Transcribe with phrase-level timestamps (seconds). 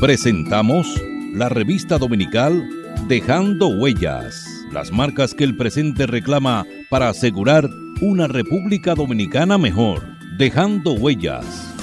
[0.00, 1.00] Presentamos
[1.34, 2.66] la revista dominical
[3.06, 7.68] Dejando Huellas, las marcas que el presente reclama para asegurar
[8.00, 10.02] una República Dominicana mejor.
[10.38, 11.74] Dejando Huellas.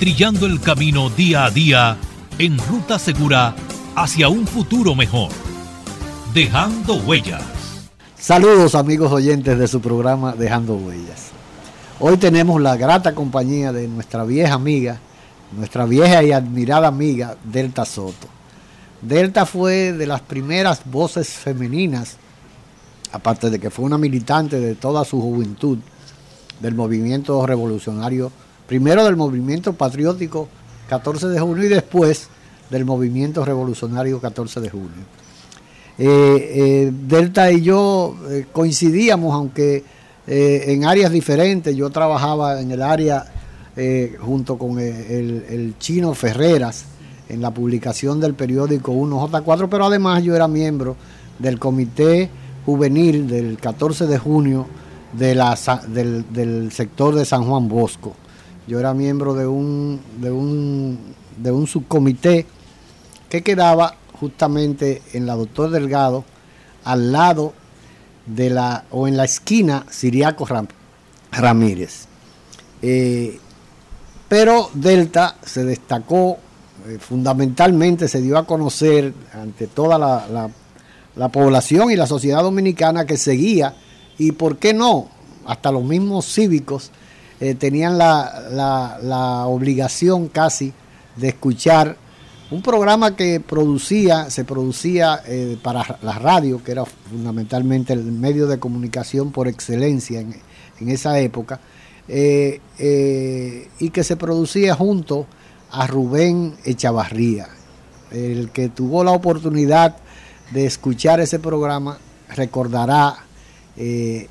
[0.00, 1.96] Trillando el camino día a día
[2.40, 3.54] en ruta segura
[3.94, 5.30] hacia un futuro mejor.
[6.32, 7.42] Dejando Huellas.
[8.18, 11.30] Saludos amigos oyentes de su programa Dejando Huellas.
[12.00, 14.98] Hoy tenemos la grata compañía de nuestra vieja amiga,
[15.54, 18.28] nuestra vieja y admirada amiga Delta Soto.
[19.02, 22.16] Delta fue de las primeras voces femeninas,
[23.12, 25.78] aparte de que fue una militante de toda su juventud
[26.60, 28.32] del movimiento revolucionario,
[28.66, 30.48] primero del movimiento patriótico
[30.88, 32.28] 14 de junio y después
[32.72, 35.04] del movimiento revolucionario 14 de junio.
[35.98, 39.84] Eh, eh, Delta y yo eh, coincidíamos, aunque
[40.24, 41.76] en áreas diferentes.
[41.76, 43.26] Yo trabajaba en el área
[44.20, 46.84] junto con el, el, chino Ferreras
[47.28, 50.94] en la publicación del periódico 1J4, pero además yo era miembro
[51.40, 52.30] del comité
[52.64, 54.66] juvenil del 14 de junio
[55.12, 58.14] de la, del, del, sector de San Juan Bosco.
[58.68, 60.98] Yo era miembro de un, de un,
[61.36, 62.46] de un subcomité
[63.32, 66.22] que quedaba justamente en la Doctor Delgado,
[66.84, 67.54] al lado
[68.26, 70.46] de la, o en la esquina Siriaco
[71.30, 72.08] Ramírez.
[72.82, 73.40] Eh,
[74.28, 76.36] pero Delta se destacó,
[76.86, 83.16] eh, fundamentalmente se dio a conocer ante toda la, población y la sociedad dominicana que
[83.16, 83.74] seguía,
[84.18, 85.08] y por qué no,
[85.46, 86.90] hasta los mismos cívicos
[87.40, 90.74] eh, tenían la, la obligación casi
[91.16, 92.01] de escuchar
[92.52, 98.46] un programa que producía, se producía eh, para la radio, que era fundamentalmente el medio
[98.46, 100.34] de comunicación por excelencia en,
[100.88, 101.60] esa época,
[102.08, 105.26] eh, eh, y que se producía junto
[105.70, 107.48] a Rubén Echavarría.
[108.10, 109.96] El que tuvo la oportunidad
[110.50, 111.98] de escuchar ese programa
[112.28, 113.16] recordará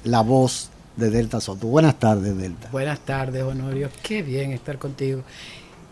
[0.03, 1.67] la voz de Delta Soto.
[1.67, 2.69] Buenas tardes, Delta.
[2.72, 3.90] Buenas tardes, Honorio.
[4.03, 5.23] Qué bien estar contigo.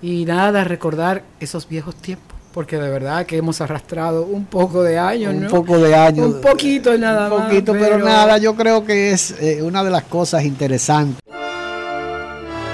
[0.01, 4.97] Y nada, recordar esos viejos tiempos, porque de verdad que hemos arrastrado un poco de
[4.97, 6.27] años, Un poco de años.
[6.27, 7.39] Un poquito nada más.
[7.39, 7.99] Un poquito, pero...
[7.99, 11.19] nada, yo creo que es eh, una de las cosas interesantes.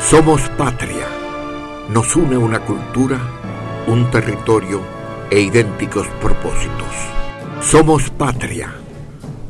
[0.07, 1.07] Somos patria.
[1.89, 3.19] Nos une una cultura,
[3.87, 4.81] un territorio
[5.31, 6.93] e idénticos propósitos.
[7.61, 8.71] Somos patria.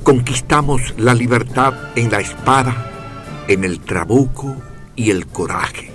[0.03, 2.90] Conquistamos la libertad en la espada,
[3.50, 4.56] en el trabuco
[4.96, 5.94] y el coraje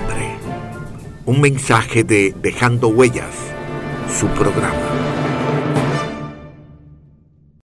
[1.25, 3.33] un mensaje de Dejando Huellas,
[4.19, 4.75] su programa.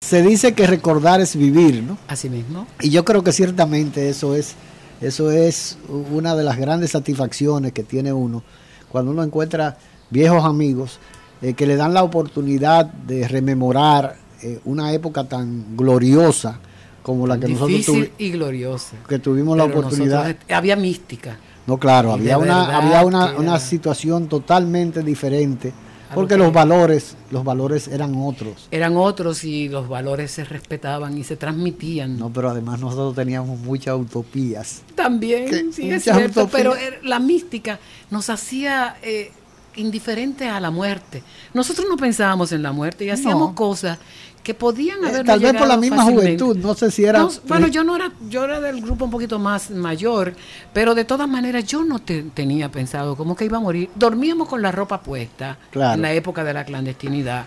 [0.01, 1.97] Se dice que recordar es vivir, ¿no?
[2.07, 2.67] Así mismo.
[2.81, 4.55] Y yo creo que ciertamente eso es,
[5.01, 5.77] eso es
[6.11, 8.43] una de las grandes satisfacciones que tiene uno
[8.89, 9.77] cuando uno encuentra
[10.09, 10.99] viejos amigos
[11.41, 16.59] eh, que le dan la oportunidad de rememorar eh, una época tan gloriosa
[17.01, 18.09] como la que nosotros tuvimos.
[18.17, 18.95] y gloriosa.
[19.07, 20.35] Que tuvimos la oportunidad.
[20.49, 21.37] había mística.
[21.67, 25.73] No, claro, había una, había una, situación totalmente diferente,
[26.13, 28.67] porque los valores, los valores eran otros.
[28.69, 32.19] Eran otros y los valores se respetaban y se transmitían.
[32.19, 34.83] No, pero además nosotros teníamos muchas utopías.
[34.93, 36.73] También, sí, es cierto, pero
[37.03, 37.79] la mística
[38.11, 39.31] nos hacía eh,
[39.75, 41.23] indiferentes a la muerte.
[41.53, 43.97] Nosotros no pensábamos en la muerte y hacíamos cosas
[44.45, 47.67] que podían eh, haber tal vez por la misma juventud no sé si era bueno
[47.67, 50.34] yo no era yo era del grupo un poquito más mayor
[50.72, 53.90] pero de todas maneras yo no tenía pensado como que iba a morir.
[53.96, 57.46] Dormíamos con la ropa puesta en la época de la clandestinidad.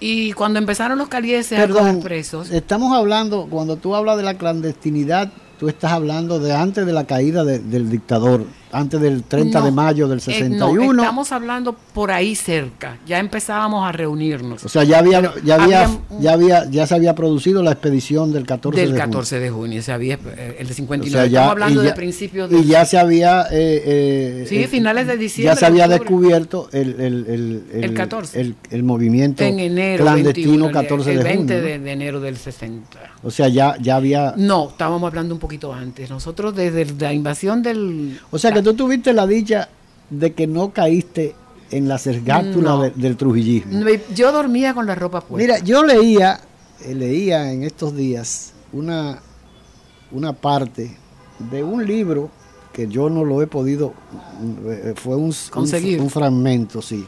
[0.00, 5.30] Y cuando empezaron los calieses a presos estamos hablando cuando tú hablas de la clandestinidad
[5.60, 10.08] tú estás hablando de antes de la caída del dictador antes del 30 de mayo
[10.08, 10.82] del 61.
[10.82, 12.98] Eh, no, estamos hablando por ahí cerca.
[13.06, 14.64] Ya empezábamos a reunirnos.
[14.64, 18.46] O sea, ya había, ya había, ya había, ya se había producido la expedición del
[18.46, 19.44] 14 del de 14 junio.
[19.44, 19.82] de junio.
[19.82, 21.26] Se había, eh, el de 59.
[21.26, 22.58] estamos hablando de principios de.
[22.58, 23.46] Y ya se había.
[23.50, 25.54] Eh, sí, finales de diciembre.
[25.54, 28.54] Ya se había descubierto el, el, el, el, 14.
[28.70, 31.30] el, movimiento en enero, clandestino 14 de junio.
[31.30, 32.98] El 20 de, enero del 60.
[33.22, 34.34] O sea, ya, ya había.
[34.36, 36.10] No, estábamos hablando un poquito antes.
[36.10, 38.18] Nosotros desde la invasión del.
[38.30, 39.68] O sea, que tú tuviste la dicha
[40.10, 41.34] de que no caíste
[41.70, 43.80] en la cergátula del trujillismo.
[44.14, 45.54] Yo dormía con la ropa puesta.
[45.54, 46.40] Mira, yo leía,
[46.84, 49.20] eh, leía en estos días una,
[50.10, 50.96] una parte
[51.50, 52.30] de un libro
[52.72, 53.92] que yo no lo he podido,
[54.66, 56.00] eh, fue un, Conseguir.
[56.00, 57.06] un, fragmento, sí,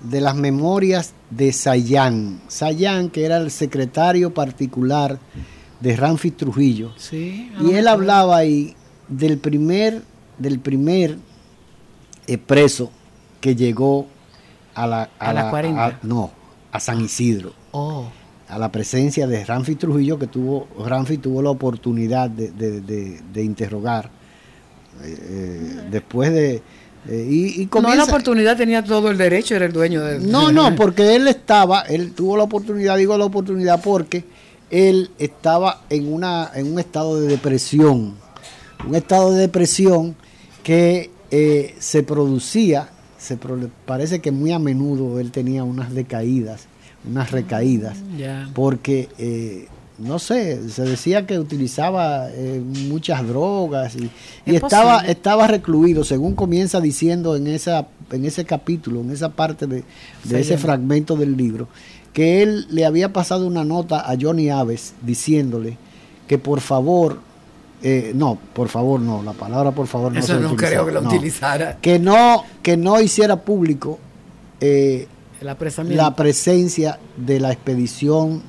[0.00, 2.40] de las memorias de Sayán.
[2.48, 5.18] Sayán, que era el secretario particular
[5.80, 6.92] de Ramfi Trujillo.
[6.96, 8.74] Sí, y él hablaba ahí
[9.08, 10.02] del primer,
[10.38, 11.16] del primer
[12.26, 12.90] eh, preso
[13.40, 14.06] que llegó
[14.74, 16.00] a la, a, la, 40.
[16.02, 16.30] no,
[16.72, 17.52] a San Isidro.
[17.72, 18.08] Oh.
[18.48, 23.42] A la presencia de Ramfi Trujillo, que tuvo, Ramfi tuvo la oportunidad de, de, de,
[23.42, 24.10] interrogar
[25.04, 26.62] eh, eh, después de.
[27.06, 30.20] y, y comienza, no la oportunidad tenía todo el derecho, era el dueño de.
[30.20, 34.24] No, no, porque él estaba, él tuvo la oportunidad, digo la oportunidad porque
[34.70, 38.14] él estaba en, una, en un estado de depresión,
[38.86, 40.16] un estado de depresión
[40.68, 43.38] que eh, se producía, se
[43.86, 46.66] parece que muy a menudo él tenía unas decaídas,
[47.08, 49.66] unas recaídas, mm, porque, eh,
[49.96, 54.10] no sé, se decía que utilizaba eh, muchas drogas y,
[54.44, 59.84] estaba, estaba recluido, según comienza diciendo en, esa, en ese capítulo, en esa parte de,
[60.24, 61.68] de ese fragmento del libro,
[62.12, 65.78] que él le había pasado una nota a Johnny Aves diciéndole
[66.26, 67.26] que por favor
[67.82, 71.00] eh, no, por favor no, la palabra por favor no Eso no creo que lo
[71.00, 71.78] utilizara.
[71.80, 73.98] Que no, que no hiciera público
[74.60, 75.06] eh,
[75.40, 75.56] la
[76.16, 78.42] presencia de la expedición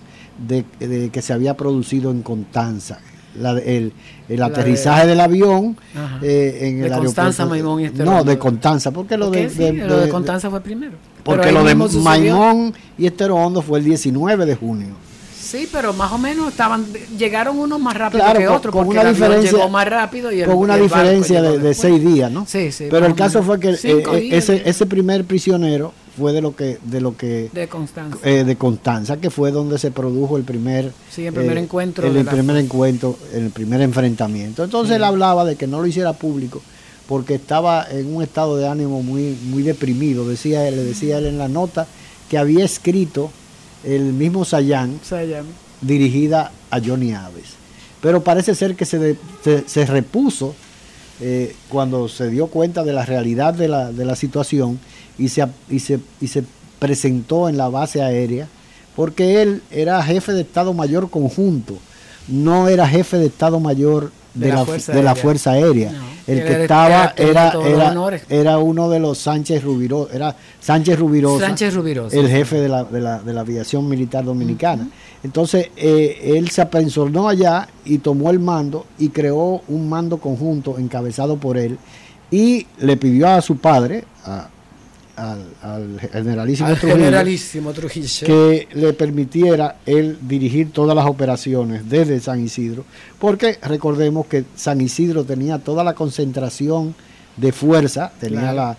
[0.48, 3.00] de, que se había producido en Constanza.
[3.36, 3.94] el,
[4.42, 5.78] aterrizaje del avión
[6.24, 10.10] eh, en el Constanza, Maimón y este No, de Constanza, porque lo de, lo de
[10.10, 10.98] Constanza fue primero.
[11.24, 15.09] Porque lo de Maimón y Estero Hondo fue el 19 de junio.
[15.50, 16.86] Sí, pero más o menos estaban
[17.18, 20.78] llegaron unos más rápido que otros, con una diferencia, llegó más rápido y con una
[20.78, 22.46] diferencia de, seis días, ¿no?
[22.48, 22.88] Sí, sí.
[22.90, 27.02] Pero el caso fue que eh, ese, ese primer prisionero fue de lo que de
[27.02, 31.26] lo que de Constanza, eh, de Constanza que fue donde se produjo el primer sí,
[31.26, 34.64] el primer eh, encuentro el, primer encuentro el primer enfrentamiento.
[34.64, 36.62] Entonces él hablaba de que no lo hiciera público
[37.08, 40.28] porque estaba en un estado de ánimo muy muy deprimido.
[40.30, 41.88] Decía él le decía él en la nota
[42.30, 43.32] que había escrito
[43.84, 45.00] el mismo Sayán,
[45.82, 47.56] dirigida a Johnny Aves.
[48.02, 49.18] Pero parece ser que se,
[49.66, 50.56] se, repuso
[51.22, 54.80] eh, cuando se dio cuenta de la realidad de la, de la situación
[55.18, 56.44] y se, y, se, y se
[56.80, 58.48] presentó en la base aérea,
[58.96, 61.78] porque él era jefe de Estado Mayor conjunto,
[62.28, 65.92] no era jefe de Estado Mayor de, la, de la, Fuerza Aérea.
[66.28, 71.76] el que estaba era, era, era, uno de los Sánchez Rubirosa, era Sánchez Rubirosa, Sánchez
[72.12, 74.88] el jefe de la, de la, de la aviación militar dominicana.
[75.24, 80.78] Entonces, eh, él se apensionó allá y tomó el mando y creó un mando conjunto
[80.78, 81.78] encabezado por él
[82.32, 84.50] y le pidió a su padre, a,
[85.20, 92.86] al, generalísimo, Trujillo, que le permitiera él dirigir todas las operaciones desde San Isidro,
[93.20, 96.96] porque recordemos que San Isidro tenía toda la concentración
[97.36, 98.78] de fuerza, tenía la,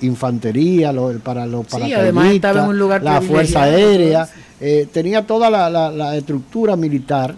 [0.00, 0.92] infantería
[1.22, 4.28] para los paracaidistas, la fuerza aérea,
[4.60, 7.34] eh, tenía toda la, estructura militar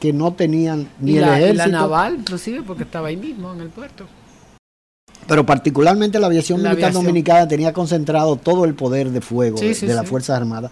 [0.00, 1.52] que no tenían ni el ejército.
[1.52, 4.06] Y la naval, inclusive, porque estaba ahí mismo en el puerto
[5.26, 10.08] pero particularmente la aviación militar dominicana tenía concentrado todo el poder de fuego de, las
[10.08, 10.70] Fuerzas Armadas,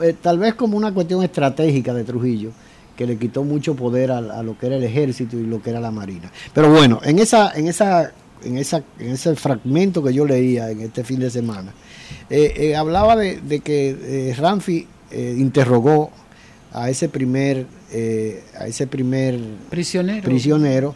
[0.00, 2.50] eh, tal vez como una cuestión estratégica de Trujillo,
[2.96, 5.80] que le quitó mucho poder a, lo que era el ejército y lo que era
[5.80, 6.30] la marina.
[6.52, 8.12] Pero bueno, en esa, en esa,
[8.44, 11.72] en esa, en ese fragmento que yo leía en este fin de semana,
[12.28, 16.10] eh, eh, hablaba de, que Ramfi interrogó
[16.72, 17.66] a ese primer,
[18.58, 19.38] a ese primer
[19.68, 20.22] prisionero.
[20.22, 20.94] prisionero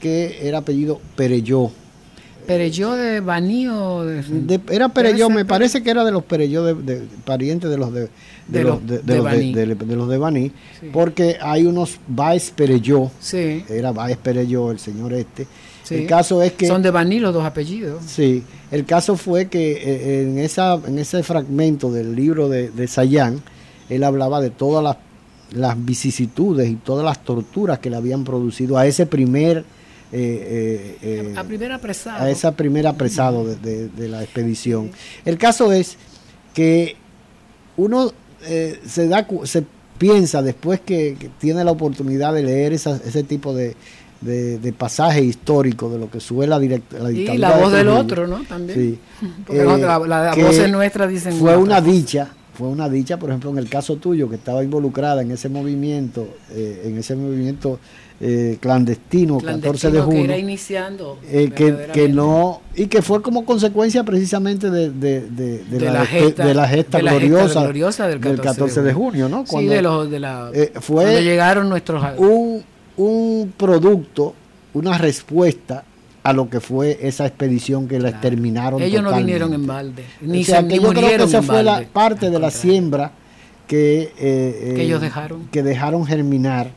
[0.00, 1.70] que era apellido Pereyó
[2.46, 7.02] Pereyó de Baní o de, era Pereyó, me parece que era de los Pereyó de,
[7.24, 8.08] parientes de los de,
[8.48, 8.96] de, los, de,
[9.96, 10.52] los de Baní,
[10.92, 13.64] porque hay unos Baez Pereyó, sí.
[13.68, 15.46] era Baez Pereyó, el señor este.
[15.90, 18.02] El caso es que son de Baní los dos apellidos.
[18.06, 22.88] Sí, el caso fue que eh, en esa en ese fragmento del libro de, de
[22.88, 23.40] Sayán,
[23.88, 24.96] él hablaba de todas las,
[25.52, 29.64] las vicisitudes y todas las torturas que le habían producido a ese primer
[30.12, 32.24] a, primer apresado.
[32.24, 34.90] a esa primera apresado de, la expedición.
[35.24, 35.96] El caso es
[36.54, 36.96] que
[37.76, 38.12] uno
[38.86, 39.64] se da se
[39.98, 43.74] piensa después que, tiene la oportunidad de leer ese tipo de,
[44.20, 47.34] de, pasaje histórico de lo que sube la, la dictadura.
[47.34, 48.42] Y la voz del otro, ¿no?
[48.44, 48.78] También.
[48.78, 48.98] Sí.
[49.46, 51.34] Porque la, la, voz nuestra, dicen.
[51.34, 55.22] Fue una dicha, fue una dicha, por ejemplo, en el caso tuyo, que estaba involucrada
[55.22, 57.78] en ese movimiento, eh, en ese movimiento
[58.20, 60.20] eh, clandestino, 14 de junio.
[60.20, 61.18] Que era iniciando.
[61.30, 66.68] Eh, que, no, y que fue como consecuencia precisamente de, de, la, gesta, de la
[66.68, 69.44] gesta gloriosa, del 14, de, junio, ¿no?
[69.44, 72.02] Cuando, sí, de, los, de la, fue cuando llegaron nuestros.
[72.18, 72.62] Un,
[72.96, 74.34] un producto,
[74.74, 75.84] una respuesta
[76.26, 78.82] a lo que fue esa expedición que la exterminaron.
[78.82, 82.30] Ellos no vinieron en balde, ni se que yo creo que esa fue la parte
[82.30, 83.12] de la siembra
[83.68, 85.46] que, eh, eh, que ellos dejaron.
[85.52, 86.70] Que dejaron germinar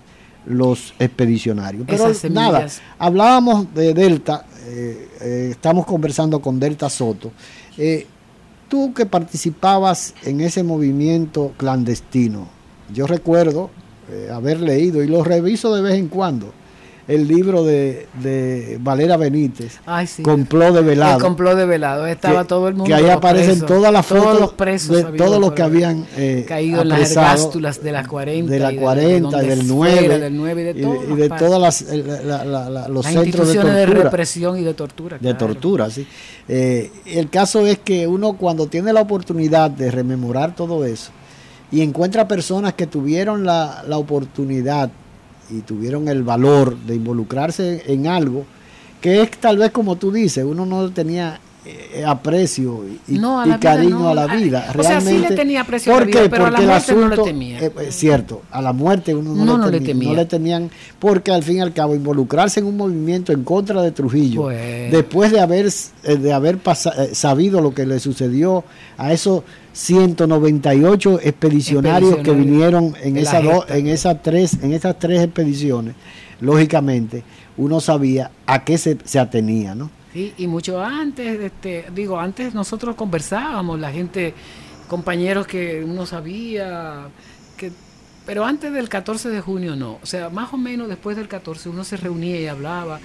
[0.50, 1.86] los expedicionarios.
[1.88, 7.32] Pero nada, hablábamos de Delta, eh, estamos conversando con Delta Soto.
[8.68, 12.48] tú que participabas en ese movimiento clandestino,
[12.94, 13.70] yo recuerdo
[14.34, 16.52] haber leído y lo reviso de vez en cuando
[17.10, 20.22] el libro de, de Valera Benítez, Ay, sí.
[20.22, 21.18] Complot de Velado.
[21.18, 22.86] El complot de Velado, estaba todo el mundo.
[22.86, 26.46] Que ahí aparecen todas las fotos todos los presos de todos los que habían eh,
[26.48, 28.52] caído en las ergástulas de las 40.
[28.52, 30.20] De la 40, y, del 9.
[30.20, 31.82] del 9 y de, y, de todas las,
[32.90, 33.74] los centros de tortura.
[33.74, 35.18] de represión y de tortura.
[35.20, 36.06] De tortura, sí.
[36.48, 41.10] Eh, el caso es que uno cuando tiene la oportunidad de rememorar todo eso
[41.72, 44.92] y encuentra personas que tuvieron la, la oportunidad
[45.50, 48.46] y tuvieron el valor de involucrarse en algo
[49.02, 51.40] que es tal vez como tú dices, uno no tenía
[51.92, 53.20] eh, aprecio y,
[53.60, 54.72] cariño a la vida.
[54.74, 57.08] Realmente, o sea, sí le tenía aprecio a la vida, pero a la muerte no
[57.08, 57.60] le temía.
[57.60, 61.44] Eh, es cierto, a la muerte uno no, le, temía, no le temían, porque al
[61.44, 64.92] fin y al cabo involucrarse en un movimiento en contra de Trujillo, pues.
[64.92, 65.68] después de haber,
[66.04, 66.60] eh, de haber
[67.14, 68.64] sabido lo que le sucedió
[68.98, 75.96] a esos 198 expedicionarios que vinieron en, esa en, esas tres, en esas tres expediciones,
[76.40, 77.24] lógicamente
[77.58, 79.99] uno sabía a qué se, se atenía, ¿no?
[80.14, 84.34] Sí, y mucho antes, este, digo, antes nosotros conversábamos, la gente,
[84.88, 87.10] compañeros que uno sabía,
[87.56, 87.72] que,
[88.26, 91.70] pero antes del 14 de junio no, o sea, más o menos después del 14
[91.70, 93.00] uno se reunía y hablaba,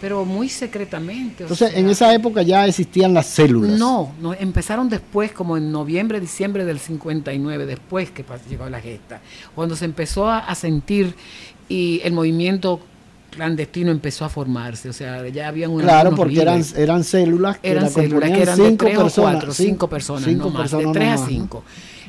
[0.00, 1.44] pero muy secretamente.
[1.44, 3.78] Entonces, en esa época ya existían las células.
[3.78, 9.20] No, no, empezaron después, como en noviembre, diciembre del 59, después que llegó la gesta,
[9.54, 11.14] cuando se empezó a, a sentir
[11.68, 12.80] y el movimiento
[13.34, 17.70] clandestino empezó a formarse, o sea, ya habían una Claro, porque eran, eran células que
[17.70, 20.86] eran células que eran cinco de tres personas, o cuatro, cinco personas, no más, de
[20.92, 21.64] tres a cinco.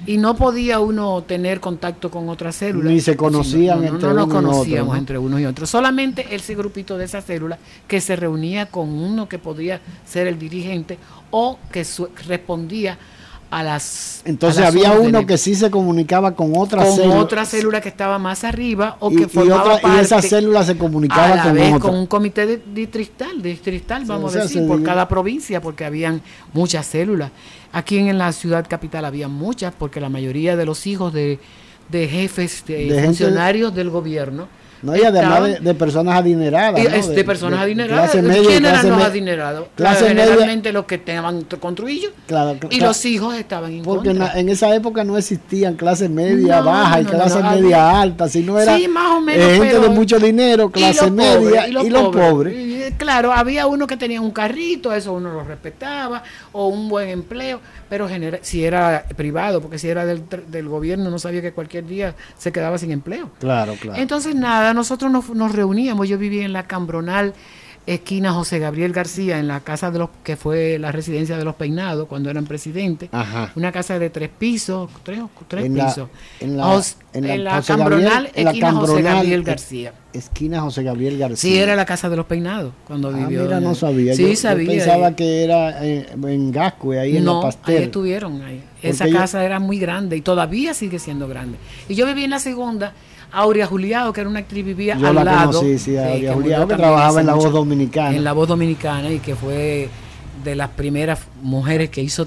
[0.05, 2.91] Y no podía uno tener contacto con otras células.
[2.91, 5.69] Ni se conocían no, entre no, no nos conocíamos entre unos y otros.
[5.69, 10.37] Solamente ese grupito de esas células que se reunía con uno que podía ser el
[10.37, 10.99] dirigente
[11.31, 11.85] o que
[12.27, 12.99] respondía
[13.51, 17.15] a las entonces había uno que sí se comunicaba con otra con célula.
[17.17, 21.43] otra célula que estaba más arriba o que formaba y, y esa célula se comunicaba
[21.43, 25.85] con vez con un comité de distrital distrital vamos a decir por cada provincia porque
[25.85, 26.21] habían
[26.53, 27.31] muchas células.
[27.71, 31.39] Aquí en la ciudad capital había muchas porque la mayoría de los hijos de,
[31.89, 34.47] de jefes de, funcionarios del gobierno
[34.85, 37.09] no, y además de, personas adineradas.
[37.09, 38.11] De, personas adineradas.
[38.11, 39.67] ¿Quién eran los adinerados?
[39.75, 41.75] Clase generalmente los que estaban con
[42.27, 47.01] Claro, y los hijos estaban en Porque En, esa época no existían clase media baja
[47.01, 51.67] y clase media alta, sino era más o menos, gente de mucho dinero, clase media
[51.67, 52.74] y los, pobres.
[52.93, 57.59] Claro, había uno que tenía un carrito, eso uno lo respetaba, o un buen empleo,
[57.89, 58.07] pero
[58.41, 62.51] si era privado, porque si era del, del gobierno no sabía que cualquier día se
[62.51, 63.29] quedaba sin empleo.
[63.39, 64.01] Claro, claro.
[64.01, 67.33] Entonces, nada, nosotros nos, nos reuníamos, yo vivía en la Cambronal,
[67.85, 71.55] esquina José Gabriel García, en la casa de los que fue la residencia de los
[71.55, 73.09] peinados cuando eran presidentes.
[73.55, 76.09] Una casa de tres pisos, tres, tres pisos.
[76.39, 76.81] en la,
[77.13, 79.93] en la, Cambronal, esquina José Gabriel García.
[80.13, 81.37] Esquina José Gabriel García.
[81.37, 83.43] Sí, era la casa de los peinados cuando ah, vivió.
[83.43, 84.15] Mira, no sabía.
[84.15, 84.69] Sí, sabía.
[84.69, 87.77] pensaba que era en, Gascue, ahí en la Pastel.
[87.77, 88.41] ahí estuvieron.
[88.41, 88.63] Ahí.
[88.81, 91.57] Esa casa era muy grande y todavía sigue siendo grande.
[91.89, 92.93] Y yo viví en la segunda
[93.35, 95.59] Aurea Juliado, que era una actriz, vivía Yo al la lado.
[95.59, 98.15] Conocí, sí, Aurea Juliado, que trabajaba en La Voz Dominicana.
[98.15, 99.89] En La Voz Dominicana y que fue
[100.43, 102.25] de las primeras mujeres que hizo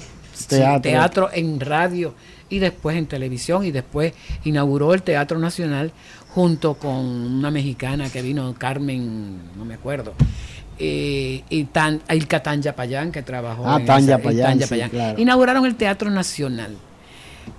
[0.82, 1.30] teatro.
[1.32, 2.14] en radio
[2.50, 4.12] y después en televisión y después
[4.44, 5.92] inauguró el Teatro Nacional
[6.34, 10.14] junto con una mexicana que vino, Carmen, no me acuerdo.
[10.78, 14.60] Eh, y tan, Ilka Tanya Payán, que trabajó ah, en Tanya Payán,
[15.16, 16.76] Inauguraron el Teatro Nacional.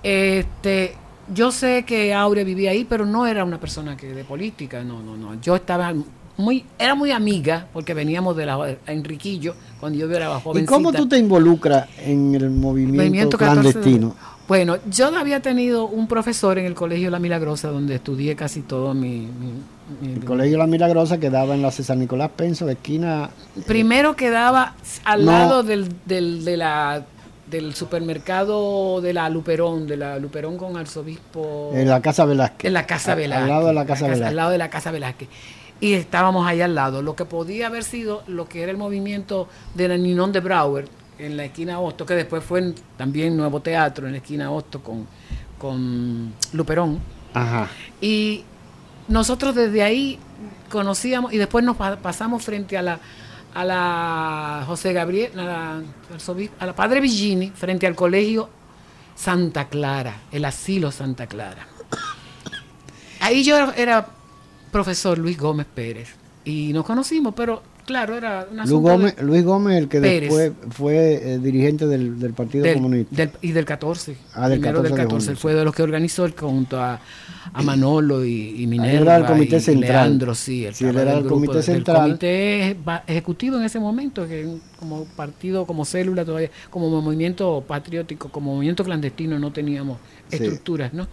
[0.02, 0.94] Este,
[1.32, 5.02] yo sé que Aurea vivía ahí, pero no era una persona que de política, no,
[5.02, 5.40] no, no.
[5.40, 5.94] Yo estaba
[6.36, 10.72] muy, era muy amiga, porque veníamos de la Enriquillo, cuando yo era jovencita.
[10.72, 14.14] ¿Y cómo tú te involucras en el movimiento, clandestino?
[14.48, 18.94] bueno, yo había tenido un profesor en el Colegio La Milagrosa, donde estudié casi todo
[18.94, 19.28] mi...
[20.02, 23.30] el Colegio La Milagrosa quedaba en la César Nicolás Penso, de esquina...
[23.66, 27.04] Primero quedaba al lado del, del, de la
[27.50, 31.72] del supermercado de la Luperón, de la Luperón con arzobispo.
[31.74, 32.66] En la Casa Velázquez.
[32.66, 33.42] En la Casa Velázquez.
[33.42, 34.28] Al lado de la Casa Velázquez.
[34.28, 35.28] Al lado de la Casa Velázquez.
[35.80, 37.02] Y estábamos ahí al lado.
[37.02, 40.88] Lo que podía haber sido lo que era el movimiento de la Ninón de Brauer
[41.18, 45.06] en la esquina Hosto, que después fue también Nuevo Teatro en la esquina Hosto con,
[45.58, 47.00] con Luperón.
[47.34, 47.68] Ajá.
[48.00, 48.44] Y
[49.08, 50.18] nosotros desde ahí
[50.70, 53.00] conocíamos y después nos pasamos frente a la
[53.54, 55.82] a la José Gabriel, a
[56.66, 58.48] la, Padre Villini, frente al colegio
[59.14, 61.66] Santa Clara, el asilo Santa Clara.
[63.20, 64.06] Ahí yo era
[64.70, 66.14] profesor Luis Gómez Pérez
[66.44, 71.14] y nos conocimos, pero Claro, era una Luis Gómez, Luis Gómez, el que después fue
[71.34, 73.28] eh, dirigente del, Partido Comunista.
[73.42, 74.16] y del 14.
[74.32, 74.88] Ah, del 14.
[74.88, 75.34] Del 14.
[75.34, 77.00] fue de los que organizó el, junto a,
[77.64, 79.00] Manolo y, y Minerva.
[79.00, 79.90] Era el Comité y, Central.
[79.90, 80.66] Leandro, sí.
[80.66, 81.96] El sí, él era el Comité Central.
[81.96, 82.76] El Comité
[83.08, 84.46] Ejecutivo en ese momento, que
[84.78, 89.98] como partido, como célula todavía, como movimiento patriótico, como movimiento clandestino, no teníamos
[90.30, 91.08] estructuras, ¿no?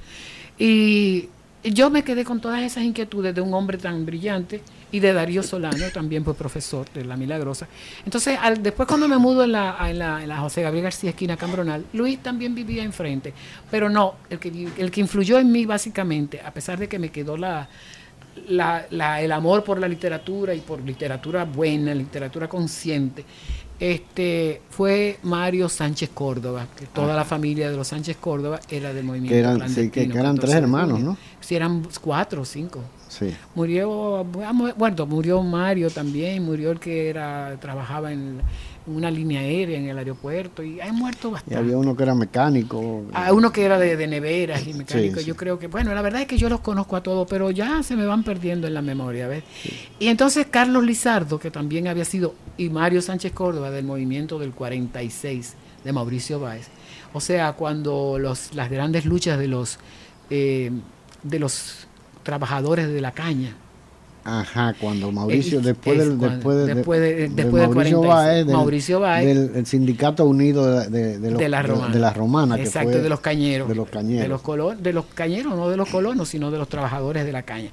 [0.59, 1.29] Y
[1.63, 5.43] yo me quedé con todas esas inquietudes de un hombre tan brillante y de Darío
[5.43, 7.67] Solano, también fue profesor de La Milagrosa.
[8.05, 12.19] Entonces, después cuando me mudo en la, en, la, José Gabriel García Esquina Cambronal, Luis
[12.19, 13.33] también vivía enfrente,
[13.69, 17.09] pero no, el que, el que influyó en mí básicamente, a pesar de que me
[17.09, 17.67] quedó la,
[18.49, 23.25] la, el amor por la literatura y por literatura buena, literatura consciente,
[23.79, 29.05] este fue Mario Sánchez Córdoba, que toda la familia de los Sánchez Córdoba era del
[29.05, 31.17] movimiento que eran, sí, que, eran tres hermanos, ¿no?
[31.39, 32.81] Sí, eran cuatro o cinco.
[33.55, 34.25] Murió,
[34.77, 38.41] bueno, murió Mario también, murió el que era trabajaba en,
[38.87, 41.55] una línea aérea en el aeropuerto y hay muerto bastante.
[41.55, 43.03] Y había uno que era mecánico.
[43.13, 45.19] Ah, uno que era de, neveras y mecánico.
[45.19, 47.83] Yo creo que, bueno, la verdad es que yo los conozco a todos, pero ya
[47.83, 49.27] se me van perdiendo en la memoria.
[49.27, 49.43] ¿ves?
[49.99, 54.51] Y entonces Carlos Lizardo, que también había sido, y Mario Sánchez Córdoba del movimiento del
[54.51, 56.67] 46 de Mauricio Báez.
[57.13, 59.79] O sea, cuando los, las grandes luchas de los,
[60.29, 60.71] eh,
[61.23, 61.86] de los
[62.27, 63.55] trabajadores de la caña.
[64.25, 69.65] Ajá, cuando Mauricio, después, del, después, de, después, de, después Mauricio, Baez, del, Mauricio Del,
[69.65, 71.93] Sindicato Unido de, de, los, de, la Romana.
[71.93, 73.69] De, la Romana Exacto, de los cañeros.
[73.69, 74.43] De los cañeros.
[74.43, 77.43] De los, de los cañeros, no de los colonos, sino de los trabajadores de la
[77.43, 77.69] caña.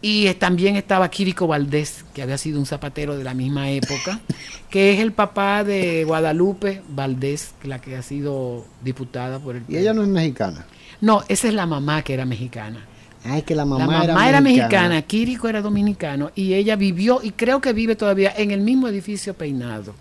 [0.00, 4.20] Y también estaba Quirico Valdés, que había sido un zapatero de la misma época,
[4.70, 9.64] que es el papá de Guadalupe Valdés, la que ha sido diputada por el...
[9.68, 10.64] ¿Y ella no es mexicana?
[11.02, 12.86] No, esa es la mamá que era mexicana.
[13.24, 15.02] Ay, que la mamá, era, mexicana.
[15.02, 19.34] Quirico era dominicano y ella vivió y creo que vive todavía en el mismo edificio
[19.34, 19.94] peinado.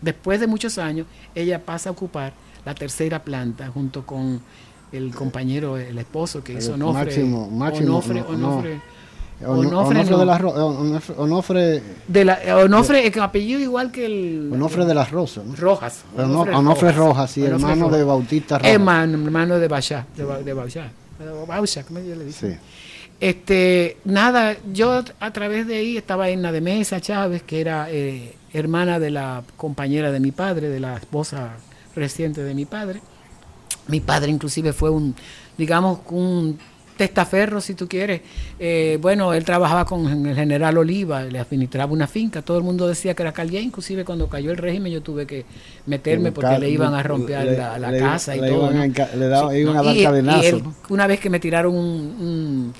[0.00, 2.32] Después de muchos años, ella pasa a ocupar
[2.64, 4.40] la tercera planta junto con
[4.92, 7.04] el compañero, el esposo que es Onofre.
[7.04, 7.92] Máximo, máximo.
[7.92, 8.80] Onofre, Onofre,
[9.44, 10.36] Onofre, de la
[11.16, 16.04] Onofre, de la Onofre, el apellido igual que el Onofre de las Rosas, Rojas.
[16.16, 18.72] Onofre, Rojas, sí, hermano de Bautista Rojas.
[18.72, 20.90] Hermano, de Bachá, de, de Bachá.
[23.18, 27.90] Este, nada, yo a través de ahí estaba en la de Mesa Chávez, que era
[27.90, 31.56] eh, hermana de la compañera de mi padre, de la esposa
[31.94, 33.00] reciente de mi padre.
[33.88, 35.14] Mi padre inclusive fue un,
[35.56, 36.58] digamos, un
[36.96, 38.22] testaferro, si tú quieres.
[38.58, 42.88] Eh, bueno, él trabajaba con el general Oliva, le administraba una finca, todo el mundo
[42.88, 45.44] decía que era Calié, inclusive cuando cayó el régimen yo tuve que
[45.86, 48.70] meterme porque le iban a romper la, casa y todo.
[48.70, 49.82] le daba, una
[50.88, 52.72] una vez que me tiraron un,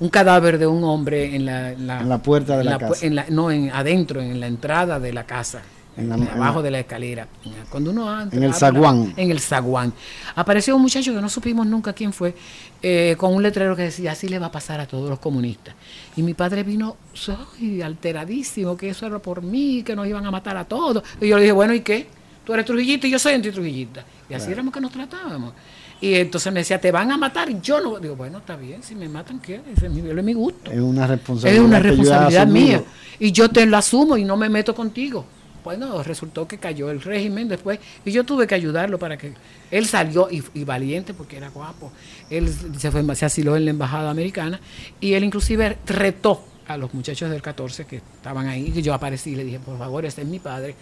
[0.00, 3.06] un, cadáver de un hombre en la, en la puerta de la, casa.
[3.30, 5.62] no, en, adentro, en la entrada de la casa
[5.96, 7.28] en abajo de la escalera.
[7.70, 9.14] Cuando uno en el zaguán.
[9.16, 9.92] En el zaguán.
[10.34, 12.34] Apareció un muchacho que no supimos nunca quién fue,
[12.82, 15.74] eh, con un letrero que decía, así le va a pasar a todos los comunistas.
[16.16, 20.30] Y mi padre vino soy alteradísimo, que eso era por mí, que nos iban a
[20.30, 21.02] matar a todos.
[21.20, 22.06] Y yo le dije, bueno, ¿y qué?
[22.44, 24.04] Tú eres trujillita y yo soy antitrujillita.
[24.28, 25.54] Y así éramos que nos tratábamos.
[26.00, 27.48] Y entonces me decía, te van a matar.
[27.48, 27.98] Y yo no.
[27.98, 29.60] Digo, bueno, está bien, si me matan, ¿qué?
[29.74, 30.70] es mi, es mi gusto.
[30.70, 31.62] Es una responsabilidad.
[31.62, 32.82] Es una responsabilidad mía.
[33.18, 35.24] Y yo te lo asumo y no me meto contigo
[35.64, 39.32] bueno, resultó que cayó el régimen después y yo tuve que ayudarlo para que
[39.70, 41.90] él salió y, valiente porque era guapo.
[42.30, 42.48] Él
[42.78, 44.60] se, fue, se asiló en la embajada americana
[45.00, 49.30] y él inclusive retó a los muchachos del 14 que estaban ahí y yo aparecí
[49.30, 50.74] y le dije, por favor, este es mi padre,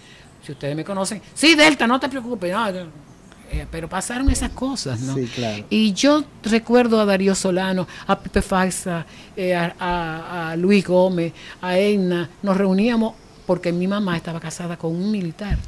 [0.44, 2.54] si ustedes me conocen, sí, Delta, no te preocupes,
[3.52, 5.14] eh, pero pasaron esas cosas, ¿no?
[5.14, 5.64] Sí, claro.
[5.68, 9.04] Y yo recuerdo a Darío Solano, a Pepe Faxa,
[9.36, 13.14] eh, a, a Luis Gómez, a Edna, nos reuníamos
[13.46, 15.58] porque mi mamá estaba casada con un militar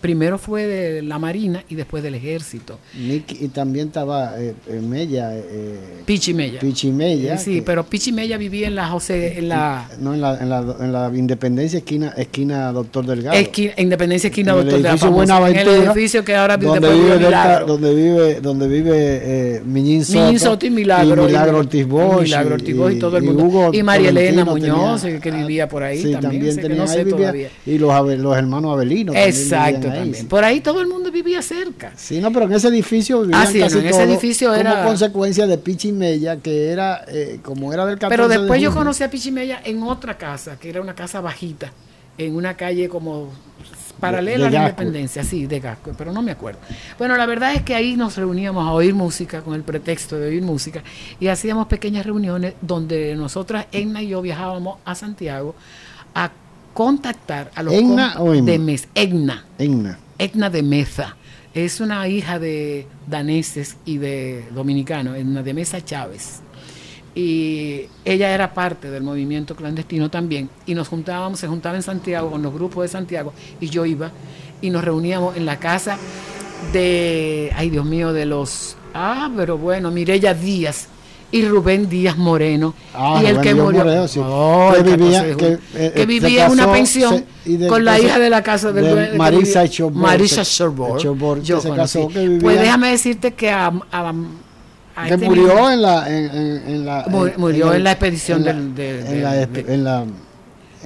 [0.00, 2.78] primero fue de la Marina y después del Ejército.
[2.94, 5.36] y también estaba eh, eh Mella.
[5.36, 6.60] Eh, Pichi Mella.
[6.60, 7.38] Pichi Mella.
[7.38, 9.38] Sí, pero Pichi Mella vivía en la José.
[9.38, 13.36] En la, no, en la, en la, en la Independencia, esquina, esquina Doctor Delgado.
[13.36, 15.46] Esquina, Independencia, esquina Doctor Delgado.
[15.46, 20.20] En el edificio que ahora donde vive, Delta, donde vive, donde vive eh, Miñín Soto.
[20.20, 21.24] Miñín Soto y Milagro.
[21.24, 22.22] Y Milagro Ortiz Bosch.
[22.22, 23.70] Milagro Ortiz Bosch y, todo el mundo.
[23.72, 26.32] Y, María Elena Muñoz, que vivía por ahí sí, también.
[26.32, 27.48] también tenía, no sé todavía.
[27.64, 29.16] Y los, los hermanos Abelinos.
[29.16, 30.28] Exacto, también.
[30.28, 31.92] Por ahí todo el mundo vivía cerca.
[31.96, 34.84] Sí, no, pero en ese edificio vivían ah, sí, casi en ese edificio era como
[34.88, 39.10] consecuencia de Pichimella, que era eh, como era del 14 Pero después yo conocí a
[39.10, 41.72] Pichimella en otra casa, que era una casa bajita,
[42.18, 43.30] en una calle como
[44.00, 46.60] paralela a la Independencia, sí, de Gasco, pero no me acuerdo.
[46.98, 50.28] Bueno, la verdad es que ahí nos reuníamos a oír música con el pretexto de
[50.28, 50.82] oír música
[51.18, 55.54] y hacíamos pequeñas reuniones donde nosotras, Egna y yo viajábamos a Santiago
[56.14, 56.30] a
[56.76, 59.46] contactar a los de Mes, Egna.
[59.58, 59.98] Egna.
[60.18, 61.16] Etna de Meza.
[61.54, 66.40] Es una hija de daneses y de dominicanos, Etna de Meza Chávez.
[67.14, 70.50] Y ella era parte del movimiento clandestino también.
[70.66, 74.12] Y nos juntábamos, se juntaba en Santiago con los grupos de Santiago y yo iba
[74.60, 75.96] y nos reuníamos en la casa
[76.74, 80.88] de, ay Dios mío, de los, ah, pero bueno, Mirella Díaz,
[81.36, 82.74] y Rubén Díaz Moreno.
[82.94, 83.84] Ah, y el que murió.
[83.84, 87.24] que, vivía, que, eh, vivía en una pensión
[87.68, 90.02] con la hija de la casa del de Marisa Chobor.
[90.02, 91.42] Marisa Chobor.
[91.42, 94.14] Yo se casó, que vivía, Pues déjame decirte que a, a,
[95.06, 96.30] que este murió en la en,
[96.66, 97.04] en, la
[97.36, 100.04] murió en, la expedición del en la, en la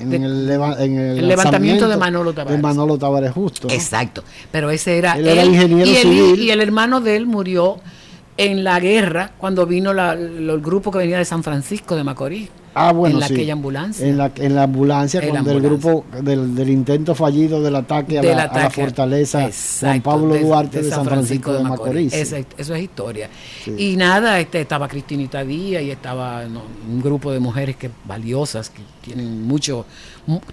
[0.01, 2.57] en, el, en el, levantamiento de Manolo Tavares.
[2.57, 3.69] De Manolo Tavares justo.
[3.71, 4.25] Exacto.
[4.51, 6.41] Pero ese era él, era ingeniero y, civil.
[6.41, 7.79] y el hermano de él murió
[8.41, 12.49] en la guerra, cuando vino la, el grupo que venía de San Francisco de Macorís.
[12.73, 14.07] Ah, bueno, en aquella ambulancia.
[14.07, 18.71] En la, en la ambulancia, cuando el grupo del, intento fallido del ataque, a, la,
[18.71, 19.51] fortaleza
[19.81, 22.15] Juan Pablo Duarte de, San Francisco, de Macorís.
[22.15, 23.29] Eso, es historia.
[23.77, 28.81] Y nada, este, estaba Cristinita Díaz y estaba un grupo de mujeres que valiosas, que
[29.03, 29.85] tienen mucho,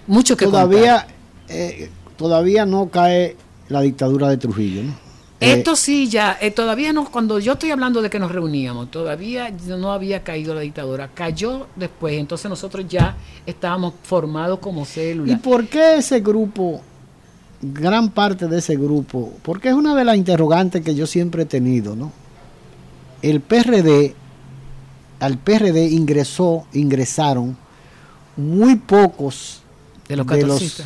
[0.06, 1.06] mucho que todavía,
[1.48, 3.36] eh, todavía no cae
[3.68, 5.07] la dictadura de Trujillo, ¿no?
[5.40, 8.90] Eh, Esto sí, ya, eh, todavía no, cuando yo estoy hablando de que nos reuníamos,
[8.90, 15.36] todavía no había caído la dictadura, cayó después, entonces nosotros ya estábamos formados como células.
[15.36, 16.80] ¿Y por qué ese grupo,
[17.62, 21.46] gran parte de ese grupo, porque es una de las interrogantes que yo siempre he
[21.46, 22.10] tenido, ¿no?
[23.22, 24.16] El PRD,
[25.20, 27.56] al PRD ingresó, ingresaron
[28.36, 29.62] muy pocos
[30.08, 30.26] de los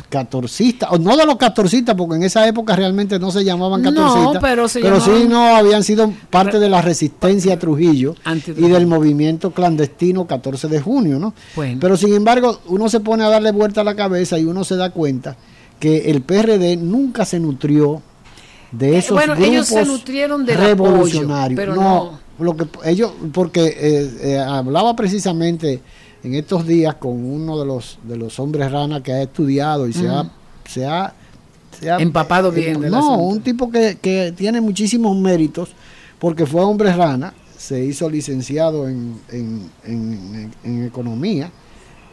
[0.09, 0.91] catorcistas.
[0.91, 4.33] o no de los catorcistas, porque en esa época realmente no se llamaban catorcistas.
[4.33, 8.15] No, pero, pero sí no habían sido parte de la resistencia a Trujillo
[8.47, 11.33] y del movimiento clandestino 14 de junio, ¿no?
[11.55, 14.75] Pero sin embargo, uno se pone a darle vuelta a la cabeza y uno se
[14.75, 15.37] da cuenta
[15.79, 18.01] que el PRD nunca se nutrió
[18.71, 21.57] de eh, esos bueno, ellos se nutrieron de revolucionarios.
[21.57, 25.81] pero no, lo que ellos, porque eh, eh, hablaba precisamente
[26.23, 29.93] en estos días con uno de los de los hombres rana que ha estudiado y
[29.93, 30.29] se, ha,
[30.65, 31.13] se, ha,
[31.99, 32.81] empapado bien.
[32.89, 35.69] no, un tipo que, que, tiene muchísimos méritos
[36.19, 41.51] porque fue hombre rana, se hizo licenciado en, en, economía.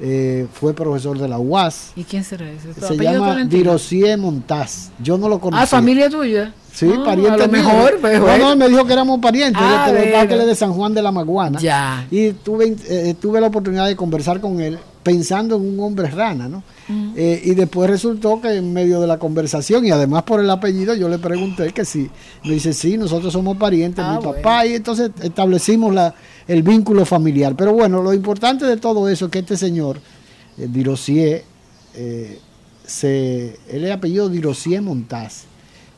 [0.03, 1.93] Eh, fue profesor de la UAS.
[1.95, 2.73] ¿Y quién será ese?
[2.73, 4.91] Se llama Dirosier Montaz.
[4.99, 5.63] Yo no lo conocí.
[5.63, 6.55] Ah, familia tuya.
[6.73, 7.43] Sí, ah, pariente.
[7.43, 7.99] A lo mejor,
[8.39, 9.63] No, me dijo que éramos parientes.
[9.63, 11.59] Ah, de, de San Juan de la Maguana.
[11.61, 12.07] Ya.
[12.11, 16.49] Y tuve, eh, tuve la oportunidad de conversar con él pensando en un hombre rana,
[16.49, 16.63] ¿no?
[17.17, 20.95] Eh, y después resultó que en medio de la conversación, y además por el apellido,
[20.95, 22.11] yo le pregunté que sí.
[22.45, 26.15] Me dice, sí, nosotros somos parientes, mi ah, papá, y entonces establecimos la,
[26.49, 27.55] el vínculo familiar.
[27.57, 30.01] Pero bueno, lo importante de todo eso es que este señor,
[30.59, 31.45] eh, Dirosier,
[31.95, 32.39] eh,
[32.85, 35.45] se, él es apellido Dirosier Montaz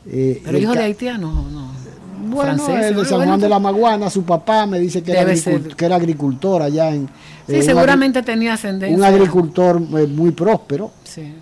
[0.07, 1.71] eh, ¿Pero hijo de haitiano no?
[2.25, 5.97] Bueno, de San Juan de la Maguana, su papá me dice que, era, que era
[5.97, 7.07] agricultor allá en...
[7.47, 8.97] Sí, eh, seguramente tenía ascendencia.
[8.97, 10.91] Un agricultor eh, muy próspero.
[11.03, 11.33] Sí.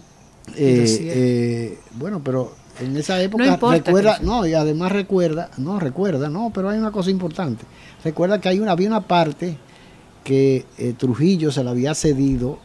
[1.93, 6.80] bueno, pero en esa época recuerda, no, y además recuerda, no recuerda, no, pero hay
[6.80, 7.63] una cosa importante.
[8.04, 9.58] Recuerda que hay una, había una parte
[10.24, 10.65] que
[10.97, 12.58] Trujillo se la había cedido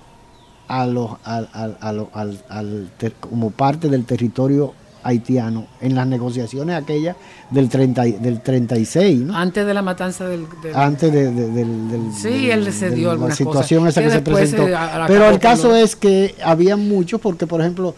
[0.69, 2.09] a los, al, al,
[2.49, 4.75] al, como parte del territorio
[5.07, 7.17] haitiano en las negociaciones aquellas
[7.51, 9.21] del, 30, del 36.
[9.21, 9.37] ¿no?
[9.37, 10.47] Antes de la matanza del...
[10.75, 12.13] Antes de, del...
[12.13, 14.67] Sí, él se dio La situación esa que se presentó.
[15.07, 17.95] Pero el caso es que había muchos, porque por ejemplo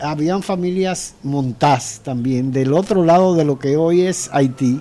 [0.00, 4.80] habían familias montás también del otro lado de lo que hoy es Haití,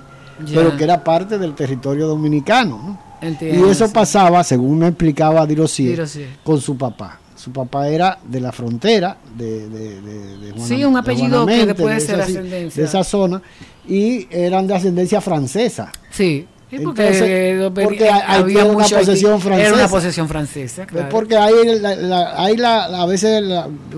[0.53, 2.97] pero que era parte del territorio dominicano.
[3.21, 6.07] y eso pasaba, según me explicaba Dirosier,
[6.43, 7.19] con su papá.
[7.43, 12.21] Su papá era de la frontera de, de, de, Sí, un apellido que puede ser
[12.21, 12.81] ascendencia.
[12.81, 13.41] De esa zona.
[13.87, 15.91] Y eran de ascendencia francesa.
[16.09, 16.47] Sí
[16.81, 19.67] porque, porque había una posesión francesa.
[19.67, 23.43] Era una posesión francesa, Porque ahí, la, a veces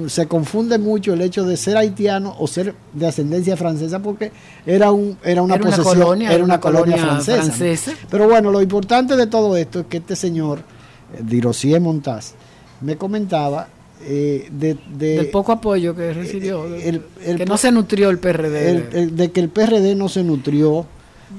[0.07, 4.31] se confunde mucho el hecho de ser haitiano o ser de ascendencia francesa porque
[4.65, 7.93] era un era una posesión, colonia, era una, colonia, francesa.
[8.09, 12.33] Pero bueno, lo importante de todo esto es que este señor, eh, Dirosier Montaz,
[12.81, 13.67] me comentaba
[14.01, 17.01] eh, de, del poco apoyo que recibió, el,
[17.37, 19.07] que no se nutrió el PRD.
[19.07, 20.85] de que el PRD no se nutrió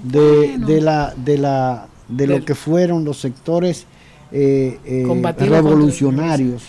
[0.02, 3.86] de, de la de la de lo que fueron los sectores
[4.32, 6.64] eh, eh, revolucionarios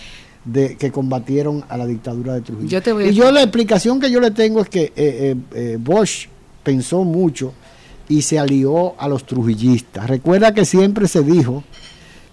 [0.45, 3.01] de, que combatieron a la dictadura de Trujillo.
[3.01, 6.27] y yo la explicación que yo le tengo es que eh, Bosch
[6.63, 7.53] pensó mucho
[8.09, 10.07] y se alió a los trujillistas.
[10.07, 11.63] Recuerda que siempre se dijo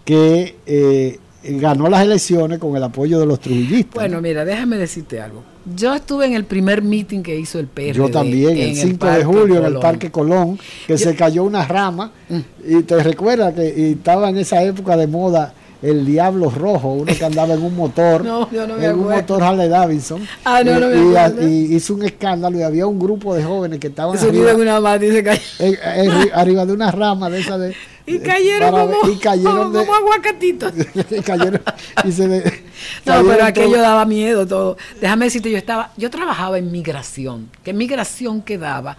[0.05, 3.95] que ganó las elecciones con el apoyo de los trujillistas.
[3.95, 5.43] Bueno, mira, déjame decirte algo.
[5.77, 7.95] Yo estuve en el primer meeting que hizo el PRD.
[7.95, 12.13] Yo también, el 5 de julio en el Parque Colón, que se cayó una rama.
[12.29, 12.41] Mm.
[12.67, 15.55] Y te recuerdas que estaba en esa época de moda
[15.85, 19.43] el Diablo Rojo, uno que andaba en un motor, no, yo no en un motor
[19.43, 23.45] Harley Davidson, ah, no, no me y, hizo un escándalo y había un grupo de
[23.45, 25.41] jóvenes que estaban arriba, en una mata y se cayó.
[26.33, 27.75] arriba de una rama de esa de
[28.07, 30.73] y cayeron, como, y cayeron como, aguacatitos.
[31.11, 31.63] y cayeron
[32.05, 32.29] y se
[33.07, 34.77] No, pero aquello daba miedo todo.
[35.01, 38.97] Déjame decirte, yo estaba, yo trabajaba en migración, que migración quedaba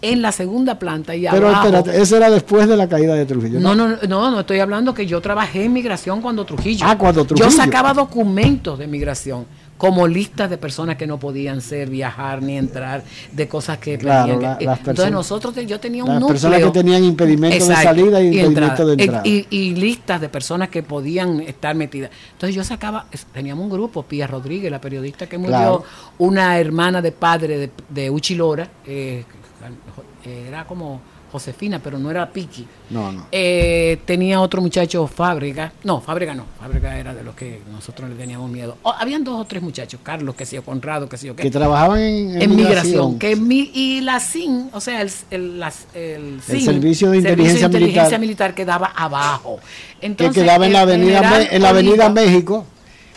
[0.00, 3.60] en la segunda planta y Pero espérate, eso era después de la caída de Trujillo.
[3.60, 6.86] No, no, no, no, estoy hablando que yo trabajé en migración cuando Trujillo.
[6.88, 7.50] Ah, cuando Trujillo.
[7.50, 9.46] Yo sacaba documentos de migración
[9.78, 14.56] como listas de personas que no podían ser, viajar ni entrar, de cosas que claro,
[14.60, 16.34] Entonces nosotros, yo tenía un las núcleo.
[16.34, 19.22] personas que tenían impedimento de salida y, impedimento de entrada.
[19.24, 22.10] Y, listas de personas que podían estar metidas.
[22.32, 25.84] Entonces yo sacaba, teníamos un grupo, Pía Rodríguez, la periodista que murió,
[26.18, 29.24] una hermana de padre de, de Uchilora, eh,
[30.24, 32.66] era como Josefina, pero no era Piki.
[32.90, 33.26] No, no.
[33.30, 35.72] Eh, tenía otro muchacho, Fábrica.
[35.84, 36.44] No, Fábrica no.
[36.58, 38.76] Fábrica era de los que nosotros le teníamos miedo.
[38.98, 41.36] habían dos o tres muchachos, Carlos, que sé yo, Conrado, que sé yo.
[41.36, 43.18] Que trabajaban en, migración.
[43.18, 43.32] que
[43.74, 45.62] y la SIN, o sea, el, el,
[45.94, 48.54] el, Servicio de Inteligencia, Militar.
[48.54, 49.58] quedaba abajo.
[50.00, 52.64] Entonces, que quedaba en la Avenida, en la avenida México.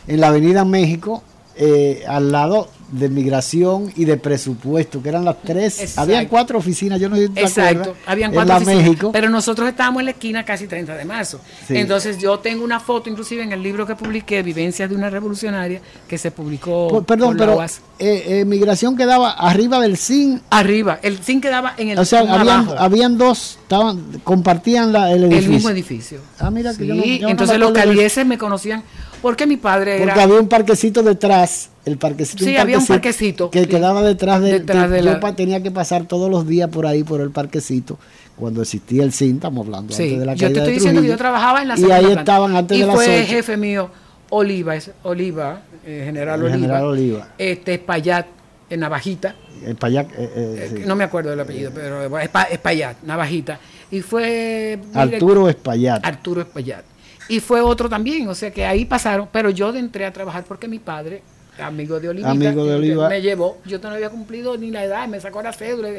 [0.08, 1.24] En la Avenida México,
[1.56, 5.98] eh, al lado de migración y de presupuesto, que eran las tres.
[5.98, 8.84] Habían cuatro oficinas, yo no sé si te Exacto, habían cuatro oficinas.
[8.84, 9.12] México.
[9.12, 11.40] Pero nosotros estábamos en la esquina casi 30 de marzo.
[11.70, 15.82] Entonces yo tengo una foto, inclusive en el libro que publiqué, Vivencias de una Revolucionaria,
[16.08, 17.04] que se publicó.
[17.04, 20.42] perdón, pero eh, eh, migración quedaba arriba del CIN.
[20.50, 25.24] Arriba, el CIN quedaba en el O sea, habían, habían, dos, estaban, compartían la, el
[25.24, 25.46] edificio.
[25.46, 26.20] El mismo edificio.
[26.40, 28.84] Ah, mira que yo entonces los calieses me conocían
[29.22, 30.06] porque mi padre era.
[30.06, 32.44] Porque había un parquecito detrás el parquecito.
[32.44, 33.50] Sí, había un parquecito.
[33.50, 34.64] Que quedaba detrás de,
[35.04, 37.98] yo tenía que pasar todos los días por ahí, por el parquecito.
[38.36, 41.18] Cuando existía el CIN, estamos hablando antes de la Yo te estoy diciendo que yo
[41.18, 43.90] trabajaba en la Y ahí estaban antes de las fue jefe mío,
[44.30, 46.58] Oliva, Oliva, eh, General Oliva.
[46.58, 47.28] General Oliva.
[47.38, 48.28] Este, Espaillat,
[48.70, 49.36] en Navajita.
[49.66, 53.60] Espaillat, eh, eh, No me acuerdo del apellido, pero Espaillat, Navajita.
[53.92, 54.80] Y fue...
[54.94, 56.06] Arturo Espaillat.
[56.06, 56.84] Arturo Espaillat.
[57.28, 60.68] Y fue otro también, o sea que ahí pasaron, pero yo entré a trabajar porque
[60.68, 61.22] mi padre
[61.62, 65.54] amigo de Oliva, me llevó, yo no había cumplido ni la edad, me sacó la
[65.54, 65.90] cédula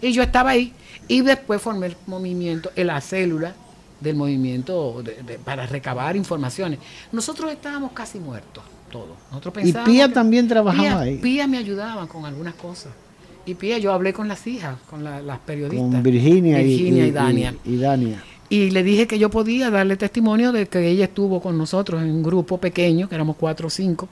[0.00, 0.72] y yo estaba ahí
[1.08, 3.54] y después formé el movimiento, en la célula
[4.00, 5.02] del movimiento
[5.44, 6.78] para recabar informaciones.
[7.12, 9.16] Nosotros estábamos casi muertos, todos.
[9.30, 11.18] Nosotros y Pía también trabajaba ahí.
[11.18, 12.92] Pía me ayudaba con algunas cosas.
[13.46, 15.90] Y Pía, yo hablé con las hijas, con las periodistas.
[15.90, 17.54] Con Virginia, y, Dania.
[17.64, 18.22] y Dania.
[18.50, 22.10] Y le dije que yo podía darle testimonio de que ella estuvo con nosotros en
[22.10, 24.08] un grupo pequeño, que éramos cuatro o cinco,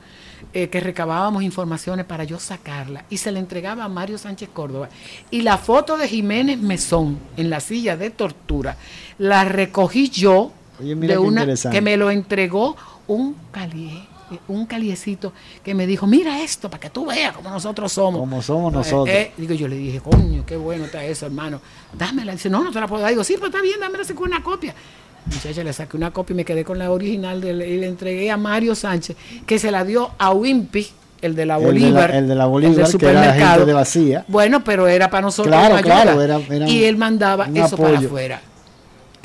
[0.55, 3.05] eh, que recabábamos informaciones para yo sacarla.
[3.11, 4.88] Y se la entregaba a Mario Sánchez Córdoba.
[5.33, 8.77] Y la foto de Jiménez Mesón en la silla de tortura
[9.18, 12.77] la recogí yo de una que me lo entregó
[13.09, 14.07] un calié
[14.49, 18.21] un caliecito que me dijo, mira esto, para que tú veas cómo nosotros somos.
[18.21, 19.14] Como somos nosotros.
[19.14, 21.61] Eh, digo, yo le dije, coño, qué bueno está eso, hermano.
[21.93, 22.33] Dámela.
[22.33, 23.11] Dice, no, no te la puedo dar.
[23.11, 24.75] Digo, sí, pero está bien, dámela con una copia.
[25.27, 28.37] Muchacha, le saqué una copia y me quedé con la original y le entregué a
[28.37, 30.88] Mario Sánchez, que se la dio a Wimpy,
[31.21, 32.11] el de la Bolívar.
[32.12, 34.25] El de la, Bolívar, que era gente de vacía.
[34.29, 35.55] Bueno, pero era para nosotros.
[35.55, 36.43] Claro, claro.
[36.67, 38.41] y él mandaba eso para afuera.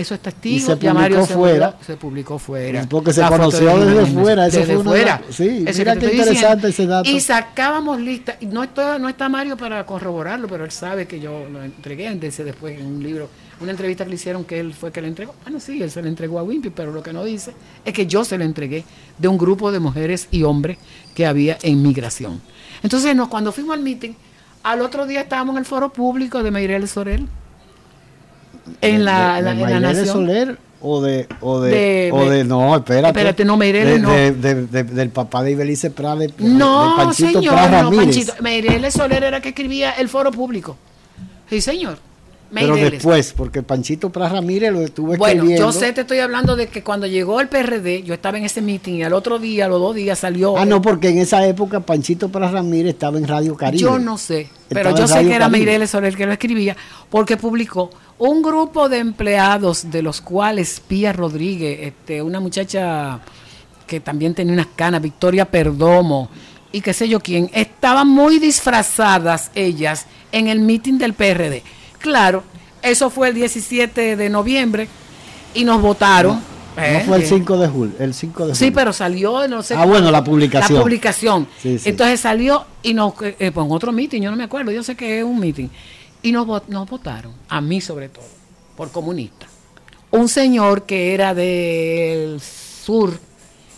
[0.03, 0.57] Eso es testigo.
[0.57, 1.77] Y se publicó fuera.
[1.79, 2.85] se publicó fuera.
[2.89, 4.47] Porque se conoció desde fuera.
[4.47, 5.21] Eso desde fue fuera.
[5.29, 7.09] sí, mira qué interesante ese dato.
[7.09, 8.35] Y sacábamos lista.
[8.41, 12.13] Y no, está, no está Mario para corroborarlo, pero él sabe que yo lo entregué.
[12.15, 13.29] Dice después en un libro,
[13.61, 15.35] una entrevista que le hicieron que él fue que le entregó.
[15.43, 17.53] Bueno, sí, él se le entregó a Wimpy, pero lo que no dice
[17.85, 18.83] es que yo se lo entregué
[19.17, 20.77] de un grupo de mujeres y hombres
[21.15, 22.41] que había en migración.
[22.81, 24.11] Entonces, no, cuando fuimos al meeting,
[24.63, 27.25] al otro día estábamos en el foro público de Meirel Sorel
[28.81, 30.07] en la, de, de, Nación.
[30.07, 33.07] Soler o de o de, o de no espérate.
[33.07, 34.11] espérate no Meireles no.
[34.11, 38.33] del papá de Ibelice Prade no Panchito señor no Panchito.
[38.41, 40.77] Meireles Soler era que escribía el foro público.
[41.49, 41.97] Sí señor
[42.53, 46.67] pero después, porque Panchito Pras Ramírez lo estuve Bueno, yo sé, te estoy hablando de
[46.67, 49.79] que cuando llegó el PRD, yo estaba en ese meeting y al otro día, los
[49.79, 50.57] dos días salió.
[50.57, 53.81] Ah, no, porque en esa época Panchito Pras Ramírez estaba en Radio Caribe.
[53.81, 56.75] Yo no sé, pero yo sé que era Meireles Soler que lo escribía,
[57.09, 57.89] porque publicó
[58.19, 63.19] un grupo de empleados, de los cuales Pía Rodríguez, este, una muchacha
[63.87, 66.29] que también tenía unas canas, Victoria Perdomo,
[66.71, 71.63] y qué sé yo quién, estaban muy disfrazadas ellas en el meeting del PRD
[72.03, 72.43] Claro,
[72.81, 74.89] eso fue el 17 de noviembre
[75.53, 76.35] y nos votaron.
[76.75, 78.55] No, eh, fue el 5 de julio, el 5 de julio.
[78.55, 79.73] Sí, pero salió, no sé.
[79.73, 80.79] Ah, bueno, la publicación.
[80.79, 81.47] La publicación.
[81.63, 84.95] Entonces salió y nos, eh, eh pues, otro meeting, yo no me acuerdo, yo sé
[84.97, 85.69] que es un meeting.
[86.21, 88.25] Y nos, nos votaron, a mí sobre todo,
[88.75, 89.47] por comunista.
[90.11, 93.17] Un señor que era del sur,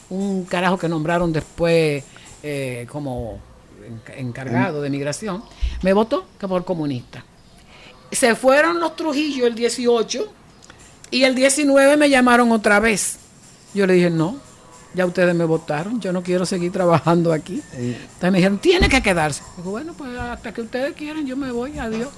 [0.10, 2.04] un carajo que nombraron después
[2.42, 3.38] eh, como
[4.18, 5.44] encargado de migración,
[5.84, 7.24] me votó que por comunista.
[8.12, 10.28] Se fueron los Trujillo el 18
[11.12, 13.18] y el 19 me llamaron otra vez.
[13.74, 14.38] Yo le dije, no,
[14.94, 17.62] ya ustedes me votaron, yo no quiero seguir trabajando aquí.
[17.74, 19.44] Entonces me dijeron, tiene que quedarse.
[19.58, 22.10] Digo, bueno, pues hasta que ustedes quieran, yo me voy, adiós.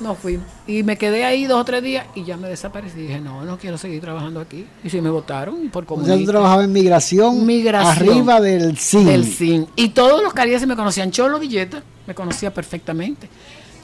[0.00, 0.40] No fui.
[0.66, 3.02] Y me quedé ahí dos o tres días y ya me desaparecí.
[3.02, 4.66] Dije, no, no quiero seguir trabajando aquí.
[4.82, 6.16] Y si me votaron, por comunista.
[6.16, 9.06] Yo trabajaba en migración, migración arriba del CIN.
[9.06, 9.68] Del CIN.
[9.76, 11.10] Y todos los se me conocían.
[11.10, 13.28] Cholo Villeta me conocía perfectamente.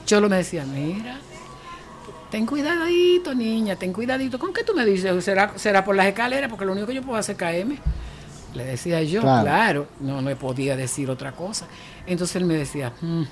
[0.07, 1.19] Cholo me decía, mira,
[2.29, 4.39] ten cuidadito, niña, ten cuidadito.
[4.39, 5.23] ¿Con qué tú me dices?
[5.23, 6.49] ¿Será, será por las escaleras?
[6.49, 7.77] Porque lo único que yo puedo hacer es caerme.
[8.53, 11.67] Le decía yo, claro, no le podía decir otra cosa.
[12.07, 13.23] Entonces él me decía, hmm".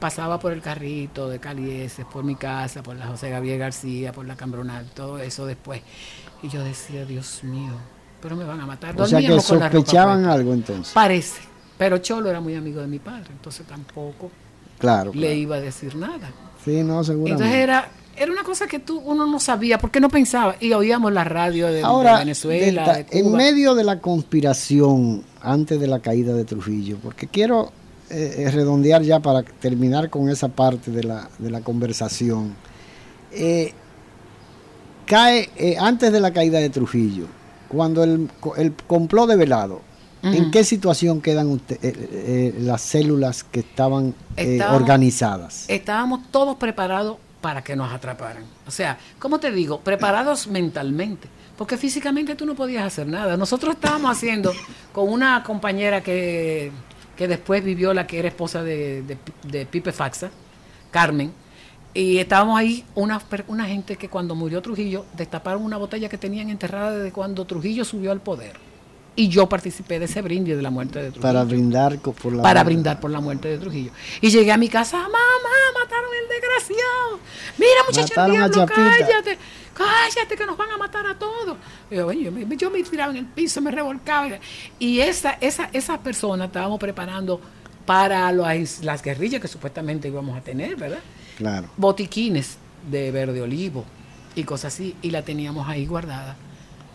[0.00, 4.26] pasaba por el carrito de Calieses, por mi casa, por la José Gabriel García, por
[4.26, 5.82] la Cambronal, todo eso después.
[6.42, 7.72] Y yo decía, Dios mío,
[8.20, 9.00] pero me van a matar.
[9.00, 10.92] O sea que sospechaban algo entonces.
[10.92, 11.42] Parece,
[11.78, 14.30] pero Cholo era muy amigo de mi padre, entonces tampoco
[14.78, 16.32] claro, le iba a decir nada.
[16.64, 17.44] Sí, no, seguramente.
[17.44, 21.12] Entonces era era una cosa que tú uno no sabía, porque no pensaba, y oíamos
[21.12, 21.82] la radio de,
[22.18, 23.04] Venezuela.
[23.10, 27.72] En medio de la conspiración antes de la caída de Trujillo, porque quiero
[28.10, 32.54] eh, eh, redondear ya para terminar con esa parte de la, de la conversación.
[33.32, 33.72] Eh,
[35.06, 37.26] cae antes de la caída de Trujillo,
[37.68, 39.80] cuando el, el complot de Velado,
[40.22, 41.60] ¿En qué situación quedan
[42.60, 44.14] las células que estaban
[44.72, 45.66] organizadas?
[45.68, 48.42] Estábamos todos preparados para que nos atraparan.
[48.66, 49.78] O sea, ¿cómo te digo?
[49.80, 51.28] Preparados mentalmente,
[51.58, 53.36] porque físicamente tú no podías hacer nada.
[53.36, 54.50] Nosotros estábamos haciendo
[54.94, 56.72] con una compañera que,
[57.14, 60.30] que después vivió la que era esposa de, de, Pipe Faxa,
[60.90, 61.34] Carmen,
[61.92, 66.48] y estábamos ahí una, una gente que cuando murió Trujillo destaparon una botella que tenían
[66.48, 68.56] enterrada desde cuando Trujillo subió al poder
[69.16, 71.22] y yo participé de ese brindis de la muerte de Trujillo.
[71.22, 73.92] Para brindar por la Para brindar por la muerte de Trujillo.
[74.20, 75.18] Y llegué a mi casa, mamá,
[75.80, 77.20] mataron al desgraciado.
[77.58, 79.38] Mira, muchacha, diablo, cállate,
[79.72, 81.56] cállate que nos van a matar a todos.
[81.90, 84.38] yo, yo, me tiraba en el piso, me revolcaba.
[84.78, 87.40] Y esa, esa, esa persona estábamos preparando
[87.86, 91.00] para las, las guerrillas que supuestamente íbamos a tener, ¿verdad?
[91.36, 91.68] Claro.
[91.76, 92.58] Botiquines
[92.90, 93.84] de verde olivo
[94.34, 96.36] y cosas así, y la teníamos ahí guardada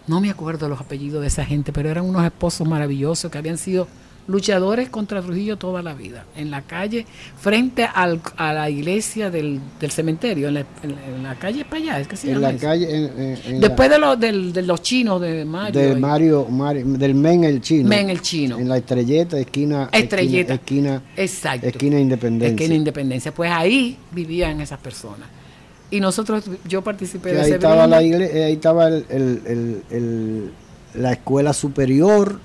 [0.10, 3.60] no me acuerdo los apellidos de esa gente, pero eran unos esposos maravillosos que habían
[3.60, 3.88] sido
[4.26, 7.06] luchadores contra Trujillo toda la vida, en la calle,
[7.40, 10.54] frente al, a la iglesia del, cementerio, en
[11.24, 12.88] la, calle para allá, es que se en La calle,
[13.60, 15.80] Después de, de los chinos de Mario.
[15.80, 16.48] Del Mario,
[16.86, 17.88] del Men el chino.
[17.88, 18.58] Men el chino.
[18.58, 19.90] En la estrelleta, esquina.
[19.92, 20.56] Estrelleta.
[20.56, 21.68] Esquina, Exacto.
[21.68, 22.56] Esquina Independencia.
[22.56, 23.34] Esquina Independencia.
[23.34, 25.39] Pues ahí vivían esas personas
[25.92, 30.52] y nosotros, yo participé de ahí estaba la iglesia, ahí estaba el,
[30.94, 32.40] la escuela superior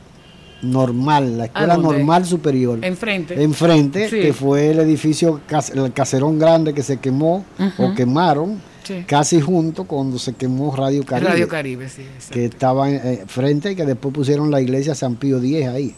[0.62, 2.78] normal, la escuela normal superior.
[2.82, 3.42] Enfrente.
[3.42, 5.40] Enfrente, que fue el edificio,
[5.74, 7.44] el caserón grande que se quemó
[7.78, 8.60] o quemaron.
[9.06, 11.30] Casi junto cuando se quemó Radio Caribe.
[11.30, 12.06] Radio Caribe, sí.
[12.30, 15.94] Que estaba eh, frente y que después pusieron la iglesia San Pío X ahí.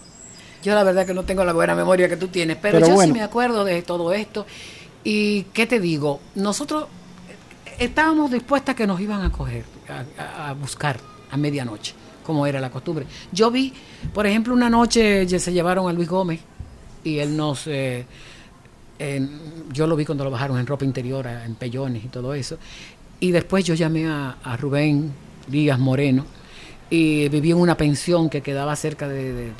[0.62, 3.12] Yo la verdad que no tengo la buena memoria que tú tienes, pero, yo sí
[3.12, 4.46] me acuerdo de todo esto.
[5.02, 6.86] Y qué te digo, nosotros
[7.78, 9.64] estábamos dispuestas que nos iban a coger.
[9.88, 10.98] a, buscar
[11.30, 13.06] a medianoche, como era la costumbre.
[13.32, 13.72] Yo vi,
[14.12, 16.40] por ejemplo, una noche se llevaron a Luis Gómez
[17.04, 17.66] y él nos...
[17.66, 18.04] Eh,
[19.72, 22.58] yo lo vi cuando lo bajaron en ropa interior, en pellones y todo eso.
[23.20, 25.12] Y después yo llamé a, Rubén
[25.46, 26.24] Díaz Moreno
[26.88, 29.52] y viví en una pensión que quedaba cerca de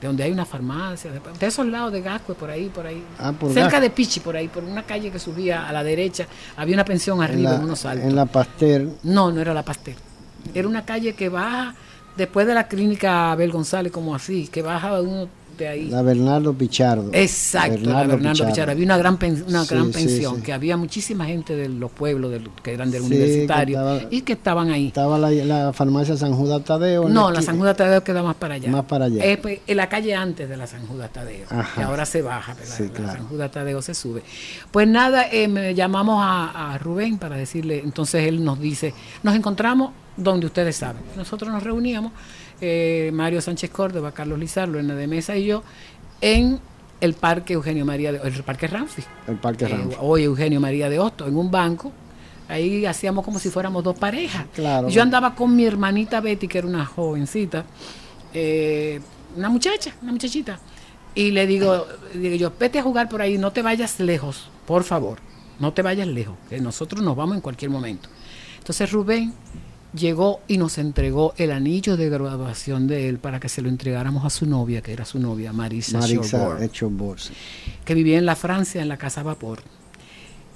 [0.00, 3.02] donde hay una farmacia, de, esos lados de Gascue, por ahí, por ahí.
[3.18, 6.26] Ah, Cerca de Pichi, por ahí, por una calle que subía a la derecha,
[6.56, 8.06] había una pensión arriba en, unos altos.
[8.06, 8.88] ¿En la Pasteur?
[9.02, 9.96] No, no era la Pasteur.
[10.54, 11.74] Era una calle que baja
[12.16, 15.00] después de la clínica Abel González, como así, que baja
[15.60, 17.10] uno la Bernardo Pichardo.
[17.12, 18.72] Exacto, la Bernardo Pichardo.
[18.72, 22.90] Había una gran, una gran pensión, que había muchísima gente de los pueblos que eran
[22.90, 24.88] del universitario y que estaban ahí.
[24.88, 27.08] Estaba la, farmacia San Judas Tadeo.
[27.08, 28.70] No, la San Judas Tadeo queda más para allá.
[28.70, 29.22] Más para allá.
[29.40, 32.92] Pues, en la calle antes de la San Judas Tadeo, que ahora se baja, pero
[33.02, 34.22] la, San Judas Tadeo se sube.
[34.70, 39.34] Pues nada, eh, me llamamos a, a Rubén para decirle, entonces él nos dice, nos
[39.34, 41.02] encontramos donde ustedes saben.
[41.16, 42.12] Nosotros nos reuníamos
[42.60, 45.62] eh, Mario Sánchez Córdoba, Carlos Lizardo, en de Mesa y yo,
[46.20, 46.60] en
[47.00, 49.04] el Parque Eugenio María de el Parque Ramsey.
[49.26, 51.92] El Parque eh, hoy Eugenio María de Hosto, en un banco.
[52.48, 54.44] Ahí hacíamos como si fuéramos dos parejas.
[54.88, 57.64] Yo andaba con mi hermanita Betty, que era una jovencita,
[58.34, 59.00] eh,
[59.36, 60.58] una muchacha, una muchachita.
[61.14, 64.84] Y le digo, digo yo, vete a jugar por ahí, no te vayas lejos, por
[64.84, 65.18] favor,
[65.58, 68.08] no te vayas lejos, que nosotros nos vamos en cualquier momento.
[68.58, 69.32] Entonces Rubén
[69.94, 74.24] llegó y nos entregó el anillo de graduación de él para que se lo entregáramos
[74.24, 76.58] a su novia, que era su novia, Marisa, Marisa
[77.84, 79.60] que vivía en la Francia, en la Casa Vapor.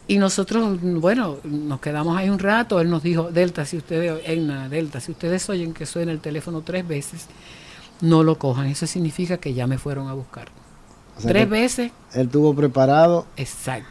[0.06, 4.22] Y nosotros, bueno, nos quedamos ahí un rato, él nos dijo, Delta, si ustedes,
[4.70, 7.26] Delta, si ustedes oyen que suena el teléfono tres veces,
[8.02, 10.48] no lo cojan, eso significa que ya me fueron a buscar.
[11.22, 11.90] tres veces.
[12.12, 13.26] Él tuvo preparado.
[13.36, 13.88] Exacto.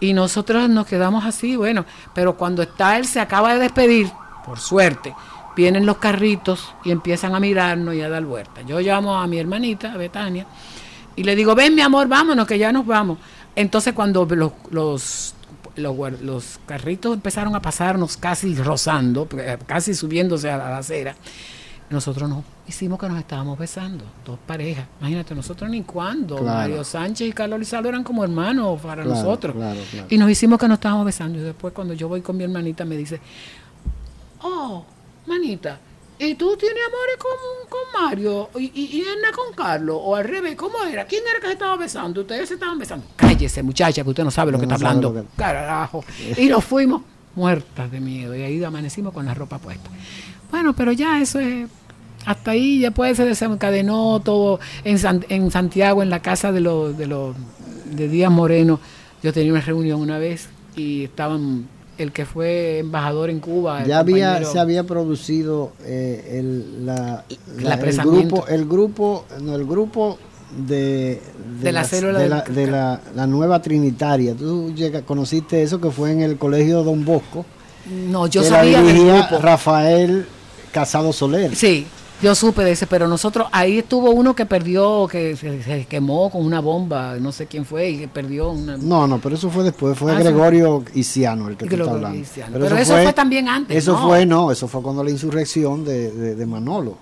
[0.00, 4.10] Y nosotros nos quedamos así, bueno, pero cuando está él se acaba de despedir,
[4.44, 5.14] por suerte,
[5.56, 8.64] vienen los carritos y empiezan a mirarnos y a dar vueltas.
[8.66, 10.46] Yo llamo a mi hermanita, a Betania,
[11.16, 13.18] y le digo, ven mi amor, vámonos, que ya nos vamos.
[13.54, 15.34] Entonces cuando los, los,
[15.76, 21.14] los, carritos empezaron a pasarnos casi rozando, eh, casi subiéndose a la acera,
[21.90, 24.86] nosotros nos hicimos que nos estábamos besando, dos parejas.
[25.00, 26.42] Imagínate, nosotros ni cuándo.
[26.42, 29.54] Mario Sánchez y Carlos Lizardo eran como hermanos para nosotros.
[30.08, 31.38] y nos hicimos que nos estábamos besando.
[31.38, 33.20] Y después cuando yo voy con mi hermanita me dice,
[34.42, 34.84] oh,
[35.26, 35.78] manita,
[36.18, 39.98] ¿y tú tienes amores con, con Mario y, y, y con Carlos?
[40.00, 41.06] O al revés, ¿cómo era?
[41.06, 42.20] ¿Quién era que se estaba besando?
[42.22, 43.06] Ustedes se estaban besando.
[43.16, 45.26] Cállese, muchacha, que usted no sabe lo que está hablando.
[45.36, 46.04] Carajo.
[46.36, 47.02] Y nos fuimos
[47.34, 48.34] muertas de miedo.
[48.34, 49.90] Y ahí amanecimos con la ropa puesta.
[50.50, 51.68] Bueno, pero ya eso es
[52.24, 56.96] hasta ahí ya puede se desencadenó todo en, en Santiago, en la casa de los
[56.96, 57.34] de, los
[57.86, 58.80] de Díaz Moreno.
[59.22, 61.68] Yo tenía una reunión una vez y estaban
[61.98, 63.84] el que fue embajador en Cuba.
[63.84, 70.18] Ya había, se había producido eh, el, la, el grupo, el grupo, no, el grupo
[70.66, 71.20] de,
[71.60, 74.34] de, la, de, la, nueva Trinitaria.
[74.34, 77.44] Tú llega, conociste eso que fue en el colegio Don Bosco.
[78.08, 80.26] No, yo sabía la Rafael
[80.72, 81.54] Casado Soler.
[81.56, 81.86] Sí.
[82.22, 86.46] Yo supe de ese, pero nosotros, ahí estuvo uno que perdió, que se, quemó con
[86.46, 88.76] una bomba, no sé quién fue, y que perdió una...
[88.76, 92.24] No, no, pero eso fue después, fue ah, Gregorio Isiano el que tú estás hablando.
[92.52, 93.76] Pero, eso, fue, también antes.
[93.76, 96.96] Eso fue, no, eso fue cuando la insurrección de, de, Manolo.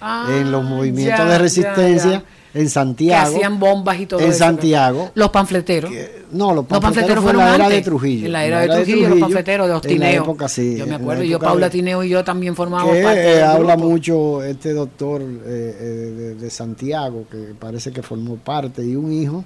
[0.00, 3.30] Ah, en los movimientos de resistencia en Santiago.
[3.30, 5.10] Que hacían bombas y todo en Santiago.
[5.14, 5.90] Los panfleteros.
[6.34, 8.26] No, los panfleteros, fueron en la era de Trujillo.
[8.26, 9.94] En la era, de, Trujillo, los panfleteros de Ostineo.
[9.94, 10.76] En la época, sí.
[10.76, 13.38] Yo me acuerdo, yo, Paula Tineo y yo también formábamos parte.
[13.38, 18.96] Eh, habla mucho este doctor eh, eh, de, Santiago, que parece que formó parte, y
[18.96, 19.44] un hijo,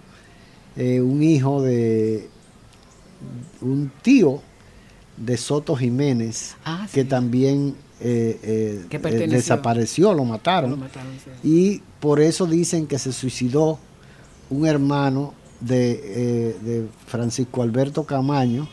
[0.76, 2.28] un hijo de
[3.60, 4.40] un tío
[5.16, 10.88] de Soto Jiménez, ah, que también eh, eh, desapareció, lo mataron.
[11.42, 13.78] Y por eso dicen que se suicidó
[14.50, 18.68] un hermano de, eh, de Francisco Alberto Camaño,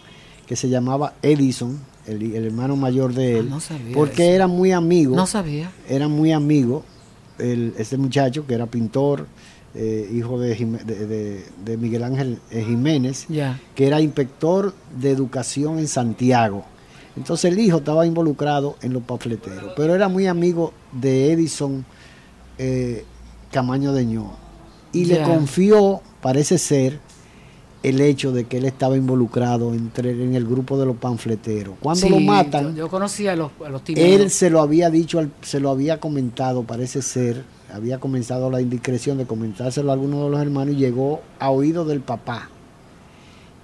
[0.48, 3.60] que se llamaba Edison, el, hermano mayor de él, ah,
[3.94, 5.16] porque era muy amigo.
[5.16, 5.72] No sabía.
[5.90, 6.84] Era muy amigo,
[7.40, 9.28] el, ese muchacho que era pintor,
[10.14, 16.64] hijo de, de, Miguel Ángel Jiménez, que era inspector de educación en Santiago.
[17.16, 21.86] Entonces el hijo estaba involucrado en los panfleteros, pero era muy amigo de Edison
[22.58, 23.06] eh,
[23.52, 24.32] Camaño de Ño.
[24.96, 27.00] Y le confió, parece ser,
[27.84, 31.76] el hecho de que él estaba involucrado entre, en el grupo de los panfleteros.
[31.80, 35.60] Cuando lo matan, yo, conocía a los, a los Él se lo había dicho, se
[35.60, 40.42] lo había comentado, parece ser, había comenzado la indiscreción de comentárselo a alguno de los
[40.42, 42.50] hermanos y llegó a oído del papá.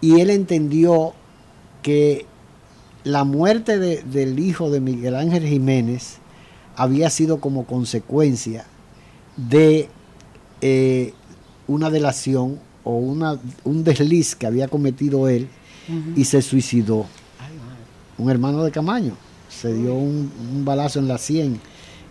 [0.02, 1.14] Y él entendió
[1.82, 2.28] que
[3.04, 6.18] la muerte del hijo de Miguel Ángel Jiménez
[6.76, 8.66] había sido como consecuencia
[9.36, 9.90] de
[10.62, 11.14] eh,
[11.72, 15.48] una delación o una, un desliz que había cometido él
[16.16, 17.06] y se suicidó.
[18.18, 19.14] un hermano de Camaño.
[19.50, 20.32] Se dio un,
[20.64, 21.60] balazo en la sien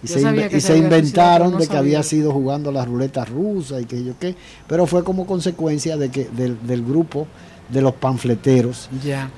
[0.03, 4.35] y se, inventaron de que había sido jugando la ruleta rusa y que yo qué,
[4.67, 7.27] pero fue como consecuencia de que del, grupo
[7.69, 8.89] de los panfleteros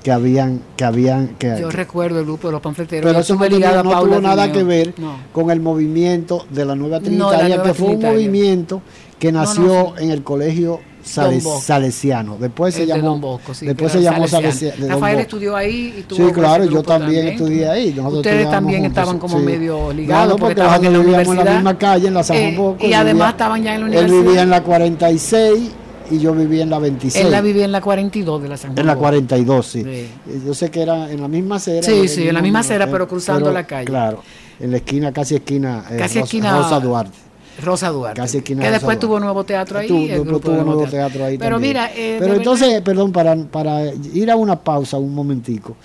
[0.03, 3.05] que habían que habían que yo recuerdo el grupo de los panfleteros.
[3.05, 3.35] Pero eso
[3.83, 4.93] no, tuvo nada que ver
[5.31, 8.81] con el movimiento de la nueva trinitaria que fue un movimiento
[9.23, 12.35] que nació en el colegio salesiano.
[12.37, 14.85] Después se llamó, después se llamó salesiano.
[14.85, 17.97] Rafael estudió ahí y tuvo Sí, claro, yo también, estudié ahí.
[17.97, 21.39] Ustedes también estaban como medio ligados porque, estaban en la universidad.
[21.39, 24.17] en la misma calle, en la San eh, y además estaban ya en la universidad.
[24.19, 25.71] Él vivía en la 46
[26.11, 27.23] y yo vivía en la 26.
[27.23, 28.79] Él la vivía en la 42 de la San Juan.
[28.79, 29.83] En la 42, sí.
[29.83, 30.09] sí.
[30.45, 31.81] Yo sé que era en la misma acera.
[31.81, 33.85] Sí, sí, en la misma acera, pero cruzando la calle.
[33.85, 34.21] Claro,
[34.59, 37.32] en la esquina, casi esquina, eh, casi esquina Rosa Duarte.
[37.61, 38.41] Rosa Duarte.
[38.41, 39.87] que después tuvo nuevo teatro ahí.
[39.87, 41.25] tuvo nuevo teatro.
[41.25, 41.91] ahí Pero mira.
[41.95, 45.75] Eh, Pero entonces, perdón, para, para ir a una pausa un momentico.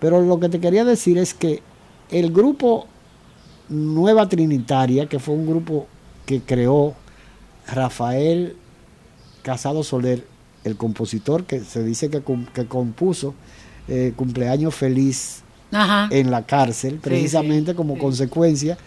[0.00, 1.62] Pero lo que te quería decir es que
[2.10, 2.86] el grupo
[3.68, 5.86] Nueva Trinitaria, que fue un grupo
[6.24, 6.94] que creó
[7.66, 8.56] Rafael
[9.42, 10.24] Casado Soler,
[10.64, 12.22] el compositor que se dice que,
[12.52, 13.34] que compuso
[13.88, 15.42] eh, Cumpleaños Feliz
[16.10, 18.78] en la cárcel, precisamente como consecuencia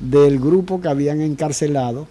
[0.00, 2.06] del grupo que habían encarcelado,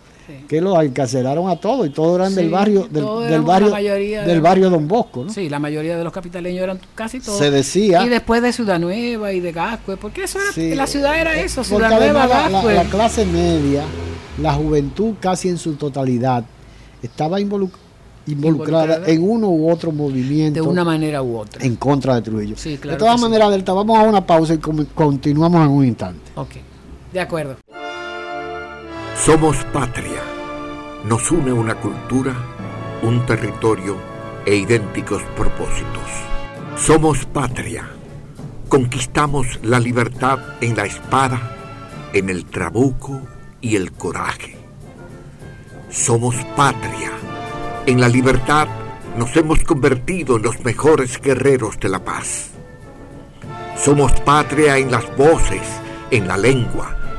[0.47, 4.87] que los encarcelaron a todos y todos eran del barrio del, barrio del barrio Don
[4.87, 5.33] Bosco, ¿no?
[5.33, 7.39] Sí, la mayoría de los capitaleños eran casi todos.
[7.39, 11.19] Se decía y después de Ciudad Nueva y de Gascue, porque eso era, la ciudad
[11.19, 13.83] era eso, Ciudad Nueva, la, clase media,
[14.39, 16.43] la juventud casi en su totalidad
[17.01, 20.61] estaba involucrada en uno u otro movimiento.
[20.61, 21.65] De una manera u otra.
[21.65, 22.55] En contra de Trujillo.
[22.55, 26.31] de todas maneras, Delta, vamos a una pausa y continuamos en un instante.
[26.35, 26.57] Ok,
[27.11, 27.57] de acuerdo.
[29.15, 30.21] Somos patria.
[31.05, 32.33] Nos une una cultura,
[33.01, 33.95] un territorio
[34.45, 36.09] e idénticos propósitos.
[36.77, 37.89] Somos patria.
[38.67, 41.55] Conquistamos la libertad en la espada,
[42.13, 43.21] en el trabuco
[43.61, 44.57] y el coraje.
[45.89, 47.11] Somos patria.
[47.85, 48.67] En la libertad
[49.17, 52.51] nos hemos convertido en los mejores guerreros de la paz.
[53.77, 55.63] Somos patria en las voces,
[56.11, 56.98] en la lengua,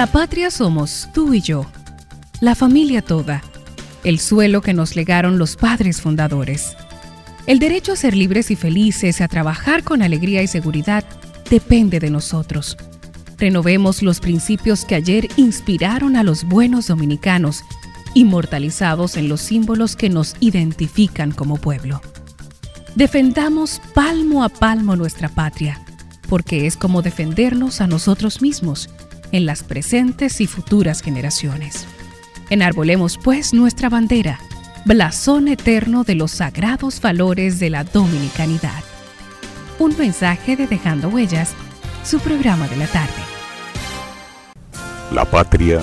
[0.00, 1.66] La patria somos tú y yo,
[2.40, 3.42] la familia toda,
[4.02, 6.74] el suelo que nos legaron los padres fundadores.
[7.46, 11.04] El derecho a ser libres y felices, a trabajar con alegría y seguridad,
[11.50, 12.78] depende de nosotros.
[13.36, 17.62] Renovemos los principios que ayer inspiraron a los buenos dominicanos,
[18.14, 22.00] inmortalizados en los símbolos que nos identifican como pueblo.
[22.94, 25.78] Defendamos palmo a palmo nuestra patria,
[26.26, 28.88] porque es como defendernos a nosotros mismos
[29.32, 31.86] en las presentes y futuras generaciones.
[32.50, 34.40] Enarbolemos pues nuestra bandera,
[34.84, 38.82] blasón eterno de los sagrados valores de la dominicanidad.
[39.78, 41.54] Un mensaje de Dejando Huellas,
[42.02, 43.22] su programa de la tarde.
[45.12, 45.80] La patria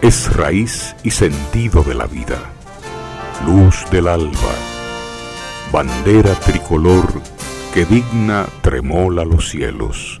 [0.00, 2.38] es raíz y sentido de la vida,
[3.44, 4.54] luz del alba,
[5.72, 7.20] bandera tricolor
[7.74, 10.20] que digna tremola los cielos.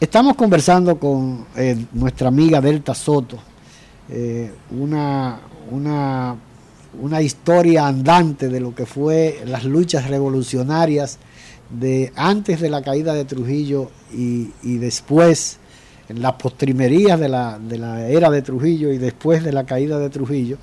[0.00, 3.36] Estamos conversando con eh, nuestra amiga Delta Soto,
[4.08, 5.38] eh, una,
[5.70, 11.18] una, historia andante de lo que fue las luchas revolucionarias
[11.68, 14.48] de antes de la caída de Trujillo y,
[14.78, 15.58] después,
[16.08, 19.98] en las postrimerías de la, de la era de Trujillo y después de la caída
[19.98, 20.56] de Trujillo,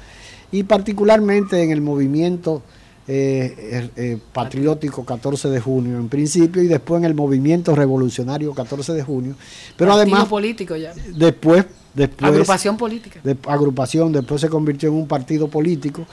[0.51, 2.63] y particularmente en el movimiento
[3.09, 8.53] eh, eh, eh, patriótico 14 de junio en principio y después en el movimiento revolucionario
[8.53, 9.33] 14 de junio.
[9.77, 10.25] Pero además...
[10.25, 10.93] político ya.
[11.15, 11.63] Después...
[11.93, 13.21] Después, agrupación política.
[13.23, 16.05] De, agrupación, después se convirtió en un partido político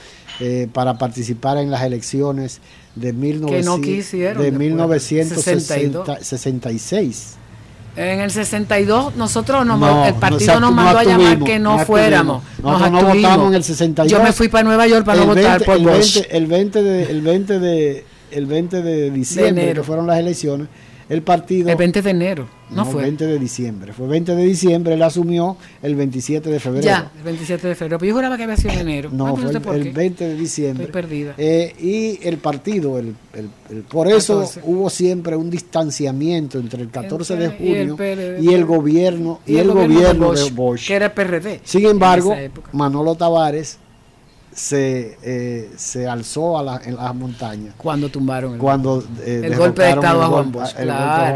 [0.73, 2.59] para participar en las elecciones
[2.95, 7.35] de, 1900, de 1966.
[7.95, 9.65] En el 62 nosotros
[10.07, 12.43] el partido nos mandó a llamar que no, fuéramos.
[12.61, 14.11] Nosotros no votamos en el 62.
[14.11, 17.03] Yo me fui para Nueva York para no votar por el 20, el 20 de
[17.11, 20.67] el 20 de el 20 de diciembre que fueron las elecciones
[21.09, 21.69] el partido.
[21.69, 23.01] El 20 de enero, no, fue.
[23.01, 23.93] El 20 de diciembre.
[23.93, 26.85] Fue 20 de diciembre, él asumió el 27 de febrero.
[26.85, 27.99] Ya, el 27 de febrero.
[27.99, 29.09] Pero yo juraba que había sido en enero.
[29.11, 30.85] No, fue el, 20 de diciembre.
[30.85, 31.35] Estoy perdida.
[31.37, 33.15] Eh, y el partido, el,
[33.89, 37.97] por eso hubo siempre un distanciamiento entre el 14 de junio
[38.39, 41.61] y el, gobierno y, el, gobierno, de, Bosch, Que era PRD.
[41.63, 42.35] Sin embargo,
[42.71, 43.77] Manolo Tavares
[44.55, 47.73] se, eh, se alzó a la, en las montañas.
[47.75, 50.51] Cuando tumbaron el, cuando, eh, el golpe de Estado a Juan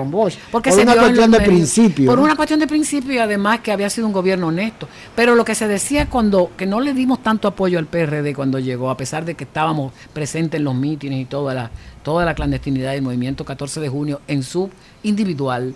[0.10, 0.38] Bosch.
[0.50, 2.10] Porque por una cuestión de principio.
[2.10, 4.88] Por una cuestión de principio y además que había sido un gobierno honesto.
[5.18, 8.58] Pero lo que se decía cuando, que no le dimos tanto apoyo al PRD cuando
[8.58, 11.72] llegó, a pesar de que estábamos presentes en los mítines y toda la,
[12.04, 14.70] toda la clandestinidad del movimiento 14 de junio en su
[15.04, 15.76] individual.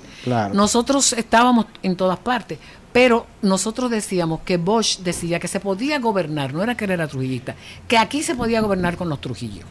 [0.53, 2.57] Nosotros estábamos en todas partes,
[2.93, 7.55] pero nosotros decíamos que Bosch decía que se podía gobernar, no era que era trujillista,
[7.87, 9.65] que aquí se podía gobernar con los Trujillos.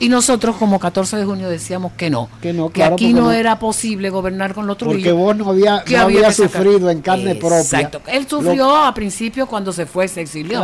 [0.00, 3.58] Y nosotros como 14 de junio decíamos que no, que, no, que aquí no, era
[3.58, 5.02] posible gobernar con los Trujillos.
[5.02, 7.60] Porque vos no había, no había, sufrido en carne propia.
[7.60, 8.00] Exacto.
[8.06, 10.62] Él sufrió a principio cuando se fue, se exilió,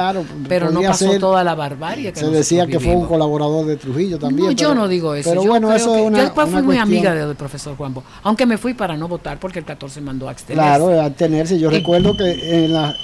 [0.49, 2.13] pero no pasó toda la barbarie.
[2.13, 4.49] Que se decía que fue un colaborador de Trujillo también.
[4.49, 5.31] No, yo no digo eso.
[5.31, 8.57] Pero bueno, eso es una, Yo después fui muy amiga del profesor Juanbo, aunque me
[8.57, 10.69] fui para no votar porque el 14 mandó a abstenerse.
[10.69, 11.59] Claro, a abstenerse.
[11.59, 12.95] Yo recuerdo que en, la,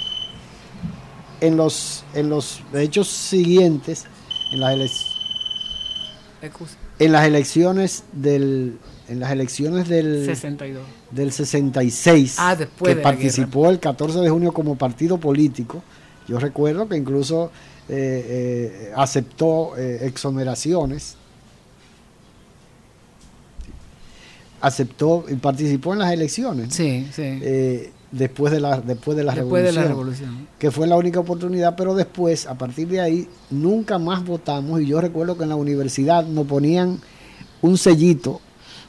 [1.41, 4.05] en, los, en los hechos siguientes,
[4.53, 5.10] en las elecciones
[6.99, 8.77] en las elecciones del
[9.07, 14.51] en las elecciones del 62 del 66 ah, después que participó el 14 de junio
[14.51, 15.83] como partido político
[16.27, 17.51] yo recuerdo que incluso
[17.89, 21.17] eh, eh, aceptó eh, exoneraciones.
[24.61, 27.41] Aceptó y participó en las elecciones sí sí
[28.11, 32.55] después de la después de la, revolución, que fue la única oportunidad pero después a
[32.55, 34.81] partir de ahí nunca más votamos.
[34.81, 36.99] Y yo recuerdo que en la universidad nos ponían
[37.61, 38.41] un sellito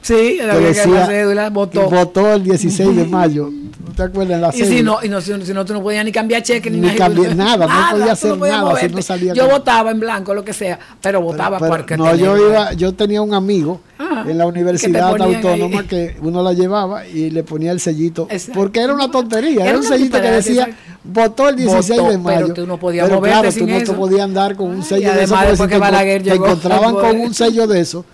[0.03, 1.89] Sí, la cédula, votó.
[1.89, 3.49] votó el 16 de mayo.
[3.85, 6.11] ¿No te acuerdas la Y si no, y no, si, no, tú no podías ni
[6.11, 9.33] cambiar cheque ni, ni cambiar nada, no podía hacer nada si no salía.
[9.33, 13.21] Yo votaba en blanco, lo que sea, pero votaba porque No, yo iba, yo tenía
[13.21, 17.79] un amigo ah, en la Universidad Autónoma que uno la llevaba y le ponía el
[17.79, 20.69] sellito, porque era una tontería, era, un sellito que decía
[21.03, 22.39] votó el 16 de mayo.
[22.47, 25.23] Pero tú no podías pero claro, tú no te podías andar con un sello de
[25.23, 25.35] eso.
[25.35, 26.45] Además, que Balaguer llegó.
[26.45, 28.05] Te encontraban con un sello de eso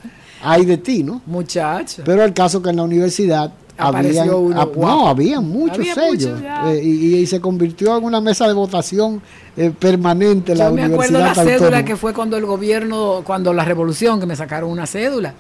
[0.41, 1.21] hay de ti, ¿no?
[1.25, 2.03] Muchacho.
[2.05, 7.39] Pero el caso que en la universidad había no, había muchos sellos eh, y, se
[7.39, 9.21] convirtió en una mesa de votación
[9.55, 13.63] eh, permanente la Yo me acuerdo la cédula que fue cuando el gobierno, cuando la
[13.63, 15.33] revolución, que me sacaron una cédula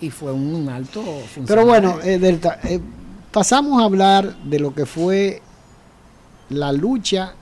[0.00, 1.46] y fue un alto funcionario.
[1.46, 2.58] Pero bueno, eh, Delta,
[3.30, 5.42] pasamos a hablar de lo que fue
[6.48, 7.34] la lucha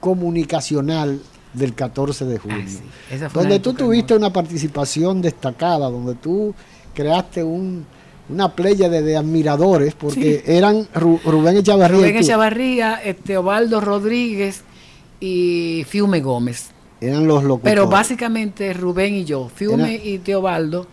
[0.00, 1.20] comunicacional
[1.52, 2.64] del 14 de junio,
[3.10, 6.54] ah, donde tú tuviste una participación destacada, donde tú
[6.94, 7.84] creaste un,
[8.28, 11.98] una playa de, admiradores, porque eran Rubén Echavarría.
[11.98, 14.62] Rubén Echavarría, este, Ovaldo Rodríguez
[15.20, 16.70] y Fiume Gómez.
[17.00, 17.74] Eran los locutores.
[17.74, 20.86] Pero básicamente Rubén y yo, Fiume y Teobaldo,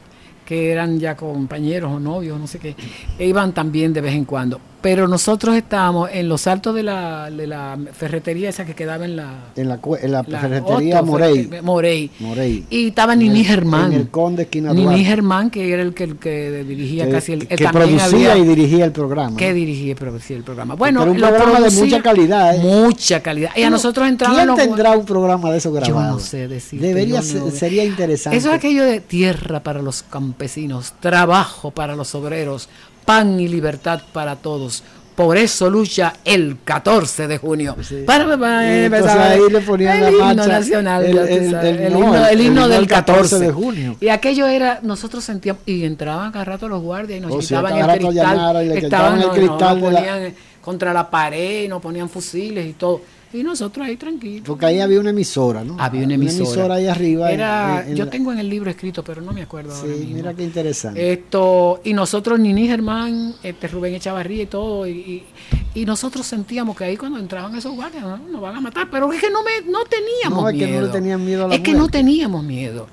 [0.44, 2.76] que eran ya compañeros o novios, no sé qué,
[3.20, 4.60] e iban también de vez en cuando.
[4.82, 9.16] Pero nosotros estábamos en los altos de la, de la ferretería esa que quedaba en
[9.16, 9.52] la...
[9.56, 11.50] En la, en la, ferretería Morey.
[12.20, 12.66] Morey.
[12.70, 13.94] Y estaba Nini Germán.
[13.94, 17.48] En el Conde Esquina Nini Germán, que era el que, el que dirigía casi el...
[17.48, 19.36] Que, que producía y dirigía el programa.
[19.36, 20.76] Que dirigía y producía el programa.
[20.76, 22.56] Bueno, un programa de mucha calidad.
[22.56, 22.60] ¿eh?
[22.60, 23.52] Mucha calidad.
[23.56, 24.38] Y a nosotros entramos...
[24.38, 26.12] ¿Quién tendrá un programa de eso grabado?
[26.12, 26.80] Yo no sé decir.
[26.80, 28.38] Debería sería interesante.
[28.38, 32.70] Eso es aquello de tierra para los campesinos, trabajo para los obreros,
[33.06, 34.84] pan y libertad para todos.
[35.20, 37.76] Por eso lucha el 14 de junio.
[38.06, 38.90] Para, para, ahí
[39.52, 43.40] le ponían el himno nacional, el, himno, del 14.
[43.40, 43.98] de junio.
[44.00, 47.78] Y aquello era, nosotros sentíamos, y entraban cada rato los guardias y nos oh, quitaban
[47.78, 53.02] el cristal, estaban, el cristal ponían contra la pared, nos ponían fusiles y todo.
[53.32, 54.48] Y nosotros ahí tranquilos.
[54.48, 55.76] Porque ahí había una emisora, ¿no?
[55.80, 56.42] Había una emisora.
[56.42, 57.32] Una emisora ahí arriba.
[57.32, 61.12] Era, yo tengo en el libro escrito, pero no me acuerdo sí, mira qué interesante.
[61.12, 65.24] Esto, y nosotros, Nini Germán, este, Rubén Echavarría y todo, y,
[65.76, 69.22] y, nosotros sentíamos que ahí cuando entraban esos guardias nos van a matar, pero es
[69.22, 71.62] que no, me, no teníamos no, es que no le tenían miedo a la Es
[71.62, 72.88] que no teníamos miedo,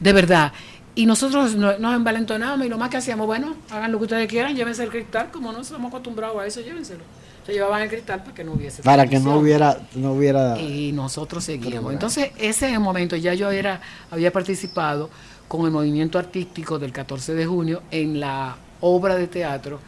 [0.00, 0.52] de verdad.
[0.94, 4.56] Y nosotros nos, envalentonábamos y lo más que hacíamos, bueno, hagan lo que ustedes quieran,
[4.56, 7.04] llévense el cristal, como no estamos acostumbrados a eso, llévenselo
[7.44, 10.92] se llevaban el cristal para que no hubiese para que no hubiera no hubiera y
[10.92, 11.92] nosotros seguíamos.
[11.92, 13.16] Entonces ese es el momento.
[13.16, 13.80] Ya yo era
[14.10, 15.10] había participado
[15.48, 19.80] con el movimiento artístico del 14 de junio en la obra de teatro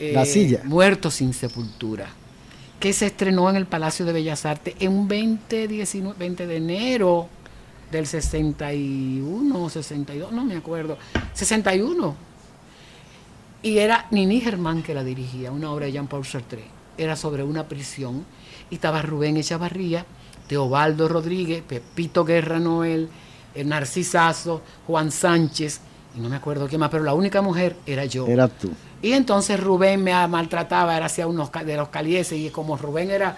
[0.00, 0.62] la eh, silla.
[0.64, 2.08] Muertos sin sepultura
[2.80, 6.56] que se estrenó en el Palacio de Bellas Artes en un 20, 19, 20 de
[6.56, 7.28] enero
[7.90, 10.98] del 61 o 62, no me acuerdo,
[11.32, 12.14] 61.
[13.62, 17.68] Y era Nini Germán que la dirigía, una obra de Jean-Paul Sartre era sobre una
[17.68, 18.24] prisión
[18.70, 20.04] y estaba Rubén Echavarría,
[20.46, 23.08] Teobaldo Rodríguez, Pepito Guerra Noel,
[23.54, 25.80] el Narcisazo, Juan Sánchez,
[26.16, 28.26] y no me acuerdo quién más, pero la única mujer era yo.
[28.26, 28.70] Era tú.
[29.02, 33.36] Y entonces Rubén me maltrataba, era hacia unos de los calieses, y como Rubén era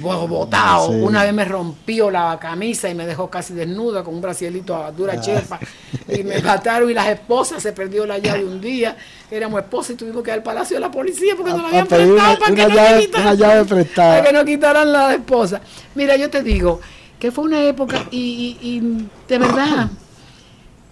[0.00, 0.88] botado.
[0.88, 4.90] Una vez me rompió la camisa y me dejó casi desnuda con un bracielito a
[4.92, 5.20] dura ah.
[5.20, 5.60] chepa.
[6.08, 8.96] Y me mataron y las esposas se perdió la llave un día.
[9.30, 11.86] Éramos esposas y tuvimos que ir al palacio de la policía porque no la habían
[11.86, 15.60] prestado para, que no quitaran, para que no quitaran la esposa.
[15.94, 16.80] Mira, yo te digo
[17.18, 18.80] que fue una época y
[19.28, 19.88] de verdad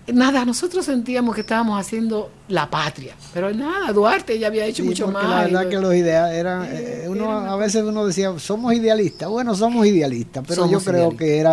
[0.09, 5.09] nada, nosotros sentíamos que estábamos haciendo la patria, pero nada, Duarte ya había hecho mucho
[5.09, 5.28] más.
[5.28, 9.55] La verdad que los ideales eran, eh, uno a veces uno decía, somos idealistas, bueno,
[9.55, 11.53] somos idealistas, pero yo creo que era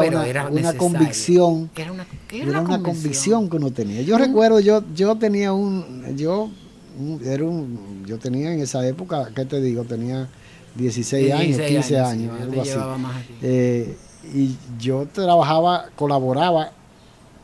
[0.49, 4.01] una, convicción, era una, convicción que uno tenía.
[4.01, 6.49] Yo recuerdo, yo, yo tenía un, yo,
[7.23, 9.83] era un, yo tenía en esa época, ¿qué te digo?
[9.83, 10.27] Tenía
[10.75, 12.77] 16, años, 15 años, algo así.
[13.41, 13.95] Eh,
[14.33, 16.71] y yo trabajaba, colaboraba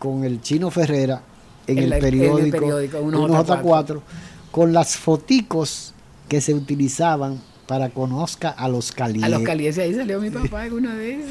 [0.06, 1.24] con el Chino Ferrera
[1.66, 4.03] en, el, periódico, en 4
[4.51, 5.95] con las foticos
[6.30, 9.24] que se utilizaban para conozca a los calíes.
[9.24, 11.26] A los calíes, ahí salió mi papá alguna vez.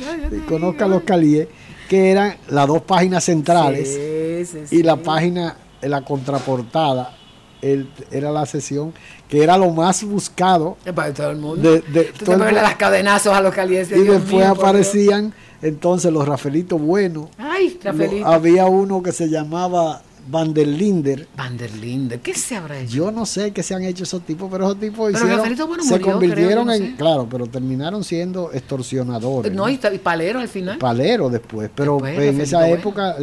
[0.49, 1.47] conozca a los calíes,
[1.89, 3.97] que eran las dos páginas centrales
[4.73, 7.17] y la página, la contraportada,
[8.11, 8.93] era la sesión
[9.29, 10.77] que era lo más buscado.
[10.95, 11.71] Para todo el mundo.
[11.71, 13.91] De, de las cadenazos a los calíes.
[13.93, 15.33] Y después aparecían
[15.65, 17.31] entonces los Rafaelitos buenos.
[17.39, 17.79] Ay,
[18.23, 21.27] había uno que se llamaba Van der Linder.
[21.37, 22.95] Van der Linder, ¿qué se habrá hecho?
[22.95, 26.71] Yo no sé qué se han hecho esos tipos, pero esos tipos hicieron, se convirtieron
[26.71, 29.53] en, claro, pero terminaron siendo extorsionadores.
[29.53, 30.79] No, y, palero al final.
[30.79, 33.17] Palero después, pero en esa época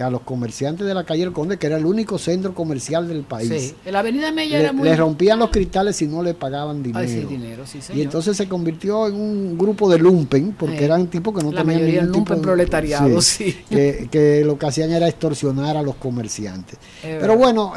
[0.00, 3.22] a los comerciantes de la calle El Conde, que era el único centro comercial del
[3.22, 3.48] país.
[3.48, 4.88] Sí, en la avenida Mella era muy...
[4.88, 7.08] Le rompían los cristales si no le pagaban dinero.
[7.08, 11.36] sí, dinero sí, Y entonces se convirtió en un grupo de lumpen, porque eran tipos
[11.36, 13.56] que no la tenían ningún lumpen tipo proletariado, sí.
[13.68, 16.78] Que, que lo que hacían era extorsionar a los comerciantes comerciantes.
[17.00, 17.72] Pero bueno,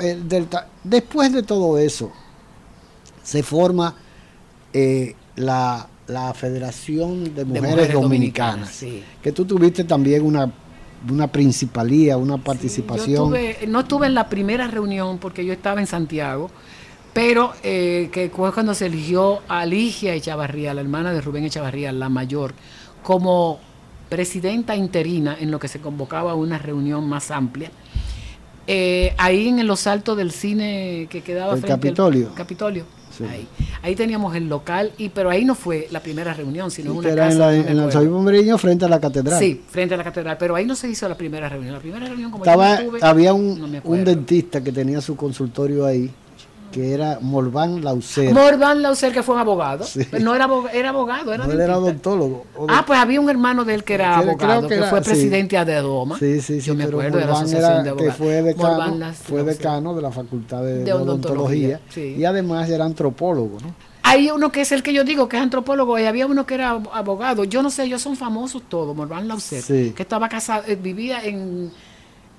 [0.83, 2.11] después de todo eso,
[3.23, 3.95] se forma
[4.73, 5.87] eh, la,
[6.35, 8.83] Federación de Mujeres, Dominicanas,
[9.23, 10.51] que tú tuviste también una,
[11.09, 13.33] una principalía, una participación.
[13.67, 16.51] no estuve en la primera reunión porque yo estaba en Santiago,
[17.13, 21.91] pero eh, que fue cuando se eligió a Ligia Echavarría, la hermana de Rubén Echavarría,
[21.91, 22.53] la mayor,
[23.01, 23.59] como
[24.09, 27.71] presidenta interina en lo que se convocaba una reunión más amplia
[28.67, 32.29] eh, ahí en los altos del cine que quedaba el frente Capitolio.
[32.29, 32.85] Al Capitolio.
[33.29, 33.47] Ahí.
[33.81, 33.95] ahí.
[33.95, 37.55] teníamos el local, y pero ahí no fue la primera reunión, sino una era casa.
[37.55, 39.39] En, la, en frente a la catedral.
[39.39, 41.73] Sí, frente a la catedral, pero ahí no se hizo la primera reunión.
[41.73, 46.11] La primera reunión, como Estaba, había un, un dentista que tenía su consultorio ahí
[46.71, 48.33] que era Morván Lauser.
[48.33, 49.85] Morván Lauser, que fue un abogado.
[50.19, 52.45] no era, era abogado, era, no, él era odontólogo.
[52.67, 56.17] Ah, pues había un hermano de él que era abogado, que, fue presidente de Adoma.
[56.19, 56.67] Sí, sí, sí.
[56.67, 58.15] Yo me acuerdo de la asociación de abogados.
[58.15, 61.79] Que fue decano, fue decano de la Facultad de, Odontología.
[61.95, 63.73] y además era antropólogo, ¿no?
[64.07, 66.53] Hay uno que es el que yo digo que es antropólogo y había uno que
[66.53, 67.43] era abogado.
[67.43, 71.71] Yo no sé, ellos son famosos todos, Morvan Lauset, que estaba casado, eh, vivía en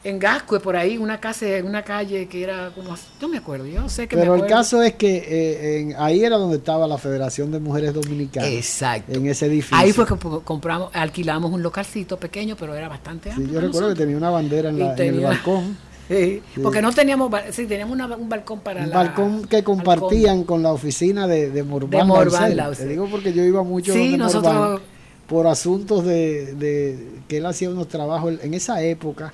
[0.06, 3.88] en Gascue, por ahí, una casa, una calle que era como, yo me acuerdo, yo
[3.88, 7.58] sé que Pero el caso es que eh, ahí era donde estaba la Federación de
[7.58, 8.48] Mujeres Dominicanas.
[8.50, 9.12] Exacto.
[9.12, 9.76] En ese edificio.
[9.76, 13.48] Ahí fue que compramos, alquilamos un localcito pequeño, pero era bastante amplio.
[13.48, 15.76] Sí, yo recuerdo que tenía una bandera en, el balcón.
[16.08, 20.72] Sí, porque no teníamos, sí, teníamos un balcón para un balcón que compartían con la
[20.72, 24.82] oficina de, de Morban, de Te digo porque yo iba mucho sí, nosotros,
[25.26, 29.32] por asuntos de, de que él hacía unos trabajos en esa época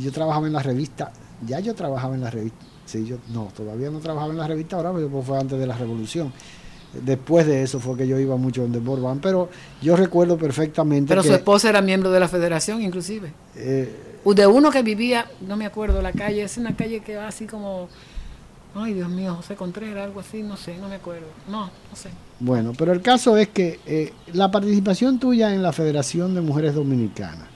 [0.00, 1.12] yo trabajaba en la revista,
[1.46, 4.76] ya yo trabajaba en la revista, sí, yo no, todavía no trabajaba en la revista
[4.76, 6.32] ahora, pero fue antes de la revolución.
[6.92, 9.50] Después de eso fue que yo iba mucho donde Borbán, pero
[9.82, 11.08] yo recuerdo perfectamente.
[11.08, 13.32] Pero su esposa era miembro de la federación, inclusive.
[13.54, 17.28] Eh, de uno que vivía, no me acuerdo, la calle, es una calle que va
[17.28, 17.88] así como.
[18.74, 21.26] Ay, Dios mío, José Contreras, algo así, no sé, no me acuerdo.
[21.48, 22.10] No, no sé.
[22.40, 26.74] Bueno, pero el caso es que eh, la participación tuya en la Federación de Mujeres
[26.74, 27.55] Dominicanas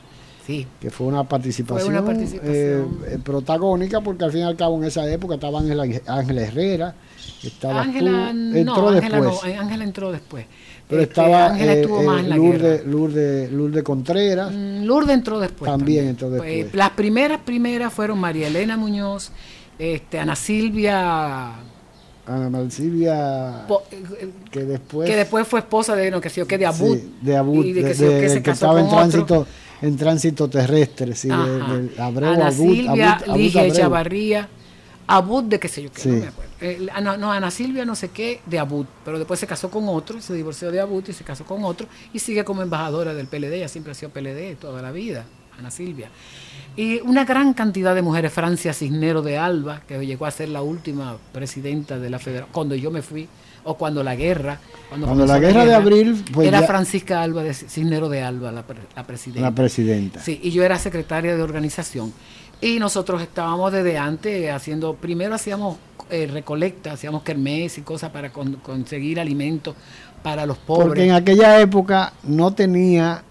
[0.80, 1.94] que fue una participación,
[2.42, 6.94] eh, eh, protagónica, porque al fin y al cabo en esa época estaba Ángela, Herrera,
[7.42, 9.44] estaba Ángela, entró después.
[9.58, 10.46] Ángela entró después.
[10.88, 11.86] Pero este, estaba eh,
[12.34, 14.52] Lourdes, Lourdes, Lourdes, Contreras.
[14.52, 15.70] Mm, Lourdes entró después.
[15.70, 16.74] También, entró pues, después.
[16.74, 19.30] las primeras, primeras fueron María Elena Muñoz,
[19.78, 21.54] este, Ana Silvia
[22.26, 23.66] Ana Silvia
[24.50, 27.36] que después que después fue esposa de no que sé yo que de Abud de
[27.36, 29.46] Abud y de, que, se casó estaba en tránsito
[29.82, 34.48] en tránsito terrestre, sí, de, de Abreu, Ana Abud, Silvia, Abud, Chavarría,
[35.06, 36.52] Abud de qué sé yo qué, no me acuerdo.
[36.60, 40.20] Eh, no, Ana Silvia no sé qué de Abud, pero después se casó con otro,
[40.20, 43.54] se divorció de Abud y se casó con otro y sigue como embajadora del PLD,
[43.54, 45.24] ella siempre ha sido PLD toda la vida,
[45.58, 46.10] Ana Silvia.
[46.76, 50.62] Y una gran cantidad de mujeres, Francia Cisnero de Alba, que llegó a ser la
[50.62, 53.28] última presidenta de la federación, cuando yo me fui,
[53.64, 54.58] o cuando la guerra.
[54.88, 56.24] Cuando, la, guerra de abril.
[56.32, 58.64] Pues era Francisca Alba, de, Cisnero de Alba, la,
[59.06, 59.40] presidenta.
[59.40, 60.20] La presidenta.
[60.20, 62.12] Sí, y yo era secretaria de organización.
[62.60, 65.78] Y nosotros estábamos desde antes haciendo, primero hacíamos
[66.10, 69.74] eh, recolecta, hacíamos kermés y cosas para conseguir alimentos
[70.22, 70.88] para los pobres.
[70.88, 73.22] Porque en aquella época no tenía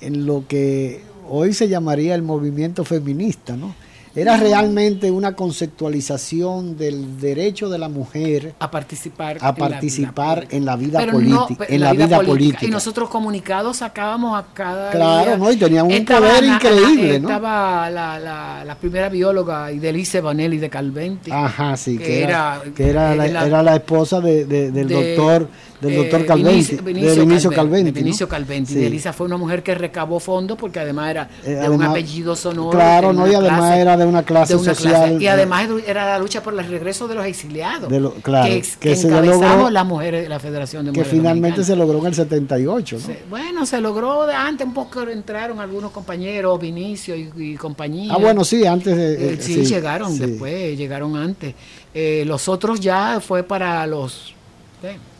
[0.00, 3.74] en lo que hoy se llamaría el movimiento feminista, ¿no?
[4.16, 10.74] Era realmente una conceptualización del derecho de la mujer a participar, a participar en la
[10.74, 12.64] vida, política, en la, vida, política.
[12.64, 15.52] Y nosotros comunicados sacábamos a cada Claro, ¿no?
[15.52, 17.28] Y teníamos un poder increíble, ¿no?
[17.28, 21.30] Estaba la, la, la, primera bióloga Idelice Vanelli de Calventi.
[21.30, 25.46] Ajá, sí, que, era, que era, la, era la esposa de, del doctor
[25.80, 27.90] del doctor eh, Calventi, de Vinicio Calventi.
[27.90, 28.84] De Vinicio Calventi.
[28.84, 32.70] Elisa fue una mujer que recabó fondos porque además era eh, de un apellido sonoro.
[32.70, 35.20] Claro, no, y además era de una clase social.
[35.20, 37.88] y además era la lucha por el regreso de los exiliados.
[37.88, 41.10] De claro, que, que, se las mujeres de la Federación de Mujeres.
[41.10, 43.14] Que finalmente se logró en el 78, ¿no?
[43.30, 48.12] bueno, se logró de antes, un poco entraron algunos compañeros, Vinicio y, compañía.
[48.14, 48.96] Ah, bueno, sí, antes.
[48.96, 51.54] De, eh, sí, llegaron después, llegaron antes.
[51.94, 54.34] los otros ya fue para los.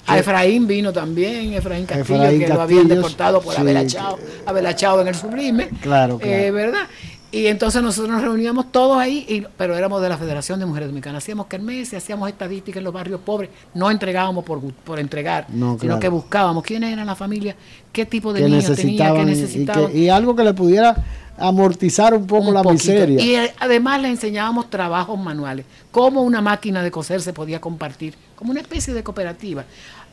[0.07, 5.01] A Efraín vino también, Efraín Castillo, que lo habían deportado por haber, echado, haber echado
[5.01, 5.69] en el sublime.
[5.81, 6.87] Claro, eh, ¿Verdad?
[7.33, 10.89] Y entonces nosotros nos reuníamos todos ahí, y, pero éramos de la Federación de Mujeres
[10.89, 11.23] Dominicanas.
[11.25, 13.51] Hacíamos kermeses, hacíamos estadísticas en los barrios pobres.
[13.75, 15.47] No entregábamos por, por entregar,
[15.81, 17.57] sino que buscábamos quiénes eran las familias,
[17.93, 19.97] qué tipo de niños tenía, qué necesitaban.
[19.97, 20.97] Y, algo que le pudiera
[21.37, 23.21] amortizar un poco la miseria.
[23.21, 28.15] Y eh, además le enseñábamos trabajos manuales, cómo una máquina de coser se podía compartir,
[28.37, 29.65] como una especie de cooperativa.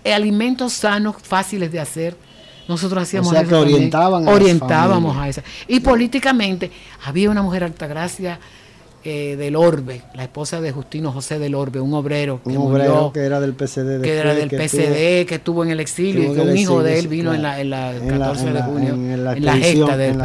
[0.03, 2.15] Eh, alimentos sanos, fáciles de hacer.
[2.67, 5.43] Nosotros hacíamos o sea, que orientaban orientábamos a esa.
[5.67, 6.71] Y políticamente
[7.05, 8.39] había una mujer Altagracia
[9.05, 13.11] eh, del Orbe, la esposa de Justino José del Orbe, un obrero que un obrero
[13.13, 16.39] que era del PCD, que era del PCD, que estuvo en el exilio y que
[16.39, 19.97] un hijo de él vino en, la, en la 14 de junio, en la, gesta,
[19.97, 20.17] del,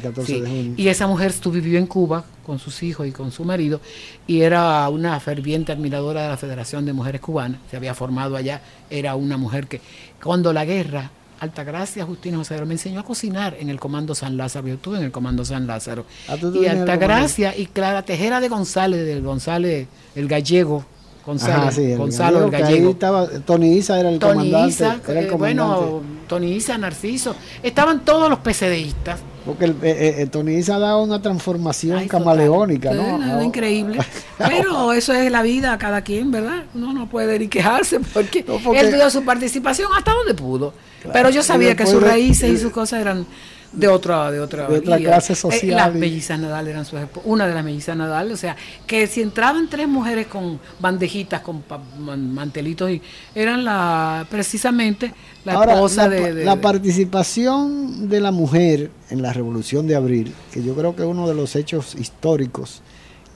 [0.00, 0.74] 14 de junio.
[0.76, 3.80] Y esa mujer vivió en Cuba con sus hijos y con su marido
[4.26, 8.60] y era una ferviente admiradora de la Federación de Mujeres Cubanas, se había formado allá,
[8.90, 9.80] era una mujer que
[10.20, 14.66] cuando la guerra Altagracia Justino José me enseñó a cocinar en el Comando San Lázaro.
[14.68, 16.06] Yo estuve en el Comando San Lázaro.
[16.28, 20.84] Ah, y Altagracia y Clara Tejera de González, del González, el gallego.
[21.24, 22.90] González, el Gonzalo el gallego.
[22.90, 24.84] estaba, Tony Isa era el comandante.
[25.08, 27.34] era el eh, bueno, Tony Isa, Narciso.
[27.62, 29.20] Estaban todos los PCDistas.
[29.46, 33.42] Porque el, eh, eh, Tony Isa ha dado una transformación camaleónica, ¿no?
[33.42, 33.98] increíble.
[34.38, 36.64] Pero eso es la vida cada quien, ¿verdad?
[36.74, 38.44] Uno no puede ni quejarse porque,
[38.74, 40.74] él dio su participación hasta donde pudo.
[41.12, 43.24] Pero yo sabía que sus raíces y sus cosas eran
[43.72, 45.76] de otra de otra, de otra clase eh, social.
[45.76, 48.56] las mellizas Nadal eran sus una de las mellizas Nadal, o sea,
[48.86, 51.62] que si entraban tres mujeres con bandejitas, con
[51.98, 53.02] mantelitos, y
[53.34, 55.12] eran la precisamente
[55.44, 60.74] la esposa de, La participación de la mujer en la Revolución de Abril, que yo
[60.74, 62.82] creo que es uno de los hechos históricos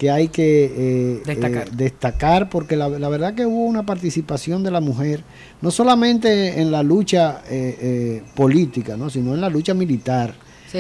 [0.01, 2.49] que hay que eh, eh, destacar.
[2.49, 5.21] porque la, verdad que hubo una participación de la mujer,
[5.61, 9.11] no solamente en la lucha eh, política, ¿no?
[9.11, 10.33] sino en la lucha militar.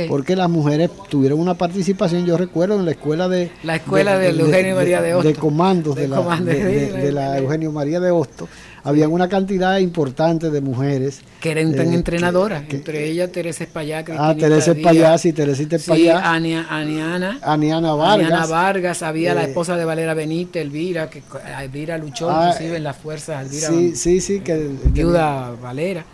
[0.09, 3.51] Porque las mujeres tuvieron una participación, yo recuerdo en la escuela de...
[3.65, 5.29] La escuela de, Eugenio María de Hosto.
[5.29, 8.49] De comandos de, la, de, la Eugenio María de Hosto
[8.83, 11.21] había una cantidad importante de mujeres.
[11.41, 14.05] Que eran eh, entrenadoras, entre ellas Teresa Espallá.
[14.19, 16.19] Ah, Teresa Espallá, sí, Teresita Espallá.
[16.19, 17.39] Sí, Ania, Aniana.
[17.43, 18.27] Aniana Vargas.
[18.27, 21.23] Aniana Vargas, había la eh, esposa de Valera Benítez, Elvira, que
[21.63, 23.47] Elvira luchó ah, inclusive en las fuerzas.
[23.47, 24.41] Elvira, sí, sí, sí.
[24.41, 26.05] Que, viuda Valera.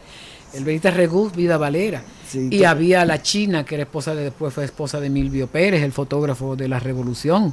[0.55, 2.03] Elvira Reguz, Vida Valera.
[2.33, 5.93] y había la China, que era esposa de, después fue esposa de Milvio Pérez, el
[5.93, 7.53] fotógrafo de la Revolución.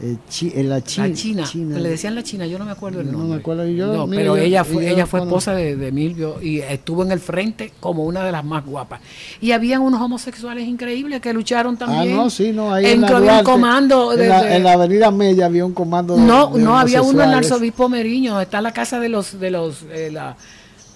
[0.00, 0.16] Eh,
[0.54, 1.08] en la, China,
[1.54, 3.28] Le decían la China, yo no me acuerdo el nombre.
[3.28, 4.06] No me acuerdo yo.
[4.08, 8.22] pero ella fue, ella fue esposa de, Milvio y estuvo en el frente como una
[8.22, 9.00] de las más guapas.
[9.40, 12.14] Y habían unos homosexuales increíbles que lucharon ah, también.
[12.14, 14.12] Ah, no, sí, no, ahí en, la un comando.
[14.12, 16.16] en, la, avenida Mella había un comando.
[16.16, 19.82] no, no, había uno en el arzobispo Meriño, está la casa de los, de los,
[19.90, 20.36] eh, la,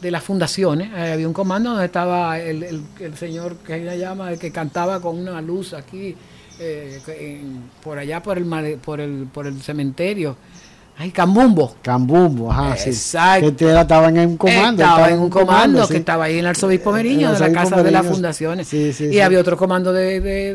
[0.00, 0.90] de las fundaciones.
[0.94, 4.52] Eh, había un comando donde estaba el, el, el señor que ella llama, el que
[4.52, 6.14] cantaba con una luz aquí
[6.62, 7.40] eh,
[7.82, 10.36] por allá por el, por el, por el cementerio.
[10.98, 11.74] Ay, Cambumbo.
[11.82, 13.56] Cambumbo, ajá, Exacto.
[13.56, 14.82] Que estaban en un comando.
[14.82, 17.90] Estaba en un comando, que estaba ahí en el arzobispo Meriño, de la Casa de
[17.90, 18.72] las Fundaciones.
[18.72, 20.54] y había otro comando de, de,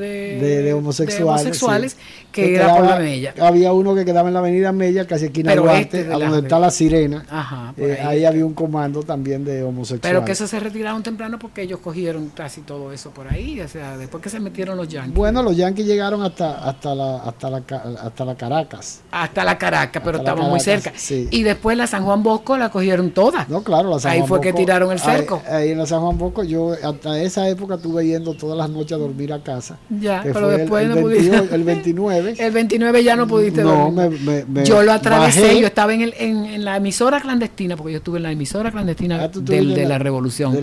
[0.63, 1.97] de, homosexuales,
[2.31, 3.33] que, era por la Mella.
[3.41, 6.59] Había uno que quedaba en la avenida Mella, casi esquina Duarte, este a donde está
[6.59, 7.25] la sirena.
[7.29, 8.23] Ajá, eh, ahí.
[8.23, 10.01] había un comando también de homosexuales.
[10.01, 13.67] Pero que eso se retiraron temprano porque ellos cogieron casi todo eso por ahí, o
[13.67, 15.13] sea, después que se metieron los yanquis.
[15.13, 17.57] Bueno, los yanquis llegaron hasta, hasta, la, hasta, la,
[18.03, 19.01] hasta la Caracas.
[19.11, 20.93] Hasta la Caracas, pero estaba muy cerca.
[21.09, 23.45] Y después la San Juan Bosco la cogieron toda.
[23.49, 25.41] No, claro, la San Ahí fue que tiraron el cerco.
[25.49, 28.93] Ahí, en la San Juan Bosco, yo hasta esa época estuve yendo todas las noches
[28.93, 29.77] a dormir a casa.
[29.89, 31.55] Ya, pero después el, no pudiste.
[31.55, 32.35] El 29.
[32.39, 36.13] el 29 ya no pudiste no, Me, me, yo lo atravesé, yo estaba en, el,
[36.17, 39.97] en, la emisora clandestina, porque yo estuve en la emisora clandestina ah, del, de la,
[39.97, 40.57] Revolución.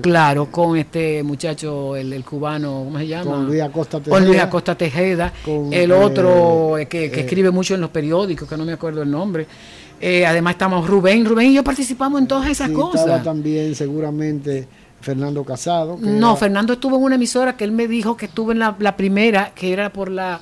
[0.00, 3.30] Claro, con este muchacho, el, cubano, ¿cómo se llama?
[3.30, 4.16] Con Luis Acosta Tejeda.
[4.16, 5.32] Con Luis Acosta Tejeda.
[5.70, 9.02] el otro eh, que, que eh, escribe mucho en los periódicos, que no me acuerdo
[9.02, 9.46] el nombre.
[10.00, 13.00] Eh, además estamos Rubén, Rubén y yo participamos en todas esas cosas.
[13.00, 14.68] Estaba también seguramente
[15.00, 15.98] Fernando Casado.
[16.00, 19.52] no, Fernando estuvo en una emisora que él me dijo que estuvo en la, primera,
[19.54, 20.40] que era por la,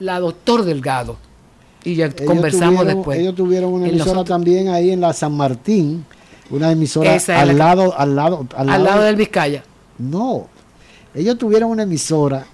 [0.00, 1.16] la Doctor Delgado.
[1.84, 3.18] Y ya conversamos después.
[3.18, 6.04] Ellos tuvieron una emisora también ahí en la San Martín,
[6.50, 9.62] una emisora al, lado, al lado, al lado, al lado del Vizcaya.
[9.96, 10.48] No,
[11.14, 12.46] ellos tuvieron una emisora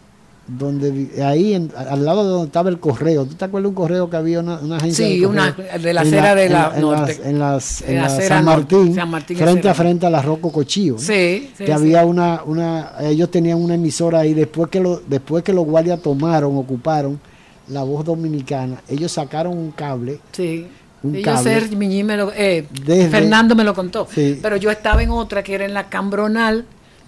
[0.46, 4.10] donde ahí al lado de donde estaba el correo, ¿tú te acuerdas de un correo
[4.10, 5.06] que había una, agencia?
[5.06, 7.18] Sí, de, una, de la acera de la, norte.
[7.24, 8.94] En, las, en, la San, Martín,
[9.36, 10.98] frente a frente a la Rocco Cochillo.
[10.98, 15.52] Sí, que había una, una, ellos tenían una emisora ahí, después que, lo, después que
[15.52, 17.18] los guardias tomaron, ocuparon
[17.68, 20.20] la voz dominicana, ellos sacaron un cable.
[20.32, 20.66] Sí.
[21.02, 21.68] Un cable,
[22.02, 22.66] me lo, eh,
[23.10, 24.08] Fernando me lo contó.
[24.14, 26.64] Pero yo estaba en otra que era en la Cambronal,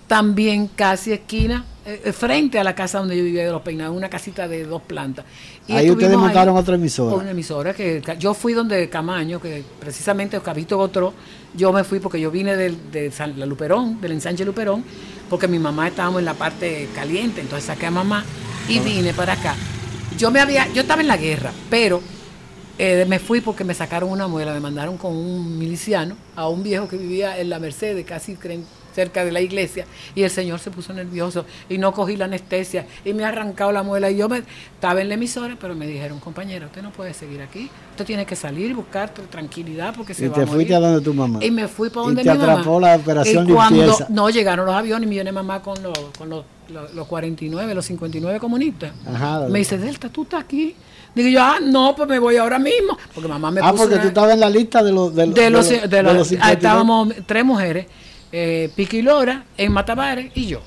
[0.07, 3.97] también casi esquina eh, eh, frente a la casa donde yo vivía de los peinados,
[3.97, 5.25] una casita de dos plantas.
[5.67, 7.17] Y ahí ustedes montaron otra emisora.
[7.17, 11.15] Una emisora que yo fui donde Camaño, que precisamente Cabito otro
[11.57, 14.85] yo me fui porque yo vine de, San, la Luperón, del ensanche Luperón,
[15.31, 18.25] porque mi mamá estábamos en la parte caliente, entonces saqué a mamá
[18.69, 19.55] y vine para acá.
[20.19, 22.01] Yo me había, yo estaba en la guerra, pero
[22.79, 26.63] eh, me fui porque me sacaron una muela, me mandaron con un miliciano a un
[26.63, 28.35] viejo que vivía en la Mercedes, casi
[28.97, 29.85] cerca de la iglesia
[30.15, 33.71] y el señor se puso nervioso y no cogí la anestesia y me ha arrancado
[33.71, 34.43] la muela y yo me,
[34.75, 38.25] estaba en la emisora pero me dijeron compañero usted no puede seguir aquí usted tiene
[38.25, 41.45] que salir y buscar tranquilidad porque se y te fuiste a donde tu mamá.
[41.45, 44.75] Y me fui para donde y te atrapó la operación y cuando no llegaron los
[44.75, 46.45] aviones y me viene mamá con los, con los,
[46.95, 48.93] los, 49 los 59 comunistas.
[49.51, 50.75] Me dice Delta tú estás aquí
[51.17, 52.99] Digo yo, ah, no, pues me voy ahora mismo.
[53.15, 55.15] Porque mamá me Ah, porque tú estabas en la lista de los...
[55.15, 57.87] De, los, de los, estábamos tres mujeres
[58.39, 60.61] eh, Piqui Lora, en Matavares y yo.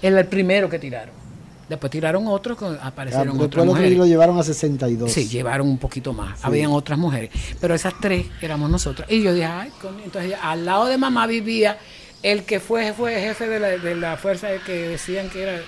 [0.00, 1.14] Él el primero que tiraron.
[1.68, 3.98] Después tiraron otros, aparecieron ah, otras mujeres.
[3.98, 5.10] lo llevaron a 62.
[5.10, 6.44] Sí, llevaron un poquito más.
[6.44, 7.30] Habían otras mujeres.
[7.60, 9.10] Pero esas tres éramos nosotros.
[9.10, 9.72] Y yo dije, ay,
[10.04, 11.76] entonces al lado de mamá vivía
[12.22, 15.60] el que fue, fue jefe de la, de la fuerza que decían que era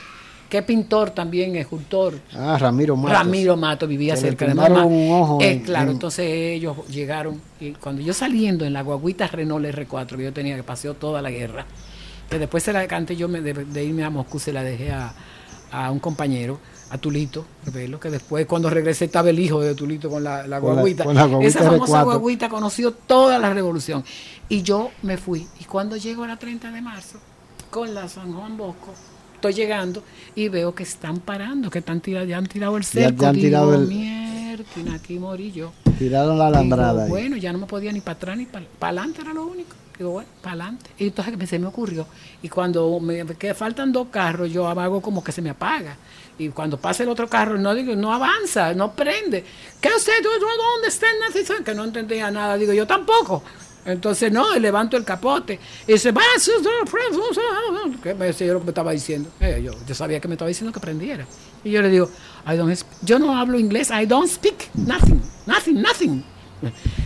[0.54, 2.14] que pintor también, escultor.
[2.32, 3.12] Ah, Ramiro Mato.
[3.12, 4.84] Ramiro Mato vivía cerca de mamá.
[4.84, 9.66] Un ojo eh, claro, entonces ellos llegaron y cuando yo saliendo en la guaguita Renault
[9.66, 11.66] R4 que yo tenía que paseó toda la guerra,
[12.30, 15.12] que después se la canté yo me, de, irme a Moscú, se la dejé a,
[15.72, 17.44] a un compañero a Tulito,
[18.00, 21.04] que después cuando regresé estaba el hijo de Tulito con la, la guaguita.
[21.42, 24.04] Esa famosa guaguita conoció toda la revolución.
[24.48, 25.48] Y yo me fui.
[25.58, 27.18] Y cuando llego a la 30 de marzo,
[27.70, 28.94] con la San Juan Bosco,
[29.48, 30.02] estoy llegando
[30.34, 33.22] y veo que están parando, que están tirando, ya han tirado el cerco.
[33.22, 33.86] Ya, han tirado el...
[33.86, 35.72] Mierda, aquí morí yo.
[35.98, 37.06] Tiraron la alambrada.
[37.08, 39.76] bueno, ya no me podía ni para atrás ni para adelante, era lo único.
[39.98, 40.90] Digo, bueno, para adelante.
[40.98, 42.06] Y entonces se me ocurrió.
[42.42, 45.96] Y cuando me que faltan dos carros, yo hago como que se me apaga.
[46.38, 49.44] Y cuando pasa el otro carro, no digo, no avanza, no prende.
[49.80, 50.14] ¿Qué usted?
[50.22, 51.06] ¿Dónde está
[51.58, 52.56] el Que no entendía nada.
[52.56, 53.42] Digo, yo tampoco.
[53.84, 55.58] Entonces, no, levanto el capote.
[55.86, 56.12] Y dice,
[58.02, 59.30] ¿qué me que me estaba diciendo?
[59.40, 61.26] Eh, yo, yo, sabía que me estaba diciendo que prendiera.
[61.62, 62.10] Y yo le digo,
[62.46, 66.24] I don't yo no hablo inglés, I don't speak nothing, nothing, nothing.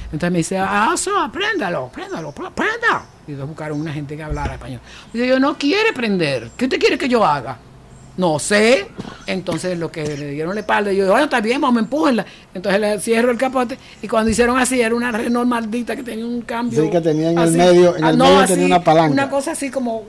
[0.04, 3.06] Entonces me dice, ah, eso, apréndalo, apréndalo, aprenda.
[3.26, 4.80] Y buscaron una gente que hablara español.
[5.12, 6.50] Y yo, no quiere aprender.
[6.56, 7.58] ¿Qué usted quiere que yo haga?
[8.18, 8.88] No sé.
[9.26, 12.26] Entonces lo que le dieron la espalda, yo bueno, está bien, vamos, a empujarla.
[12.52, 16.26] Entonces le cierro el capote y cuando hicieron así, era una Renault maldita que tenía
[16.26, 16.82] un cambio.
[16.82, 19.12] Sí, que tenía en el medio, en ah, el medio tenía una palanca.
[19.12, 20.02] Una cosa así como,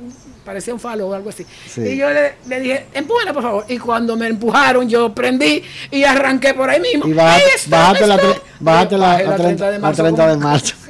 [0.43, 1.45] parecía un falo o algo así.
[1.77, 3.65] Y yo le, le dije, empújala por favor.
[3.67, 7.05] Y cuando me empujaron, yo prendí y arranqué por ahí mismo.
[7.07, 8.19] Y bájate, la,
[8.59, 10.01] bájate la, a 30, de marzo.
[10.01, 10.75] 30 de marzo.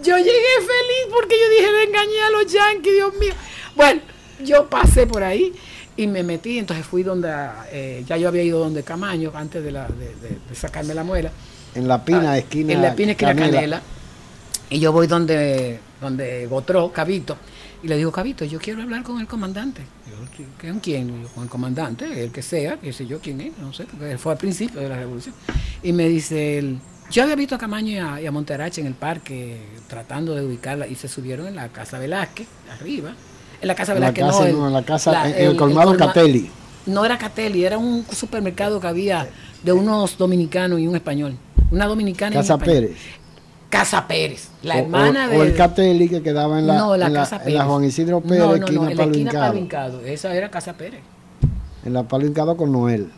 [0.00, 3.34] yo llegué feliz porque yo dije, le engañé a los yankees, Dios mío.
[3.74, 4.13] Bueno
[4.44, 5.52] yo pasé por ahí
[5.96, 7.32] y me metí, entonces fui donde,
[7.70, 11.30] eh, ya yo había ido donde Camaño antes de, la, de, sacarme la muela.
[11.74, 12.72] En la pina, ah, esquina.
[12.72, 13.82] En la pina, esquina Canela.
[14.70, 17.36] Y yo voy donde, donde Gotró, Cabito,
[17.82, 19.82] y le digo, Cabito, yo quiero hablar con el comandante.
[20.60, 21.26] ¿Con quién?
[21.34, 24.32] con el comandante, el que sea, que sé yo quién es, no sé, porque fue
[24.32, 25.34] al principio de la revolución.
[25.82, 26.78] Y me dice él,
[27.10, 30.44] yo había visto a Camaño y a, y a Monterache en el parque tratando de
[30.44, 33.14] ubicarla y se subieron en la casa Velázquez, arriba,
[33.60, 34.24] en la casa Velázquez.
[34.24, 36.50] no, en la casa, en el, colmado Catelli.
[36.86, 39.28] No era Catelli, era un supermercado que había
[39.62, 41.36] de unos dominicanos y un español.
[41.70, 42.96] Una dominicana Casa y un Pérez.
[43.70, 45.38] Casa Pérez, la hermana de.
[45.38, 48.38] O el Catelli que quedaba en la, no, la, casa en la Juan Isidro Pérez,
[48.38, 51.00] no, no, esquina, no, esquina Esa era Casa Pérez.
[51.84, 53.10] En la Palo Hincado con Noel.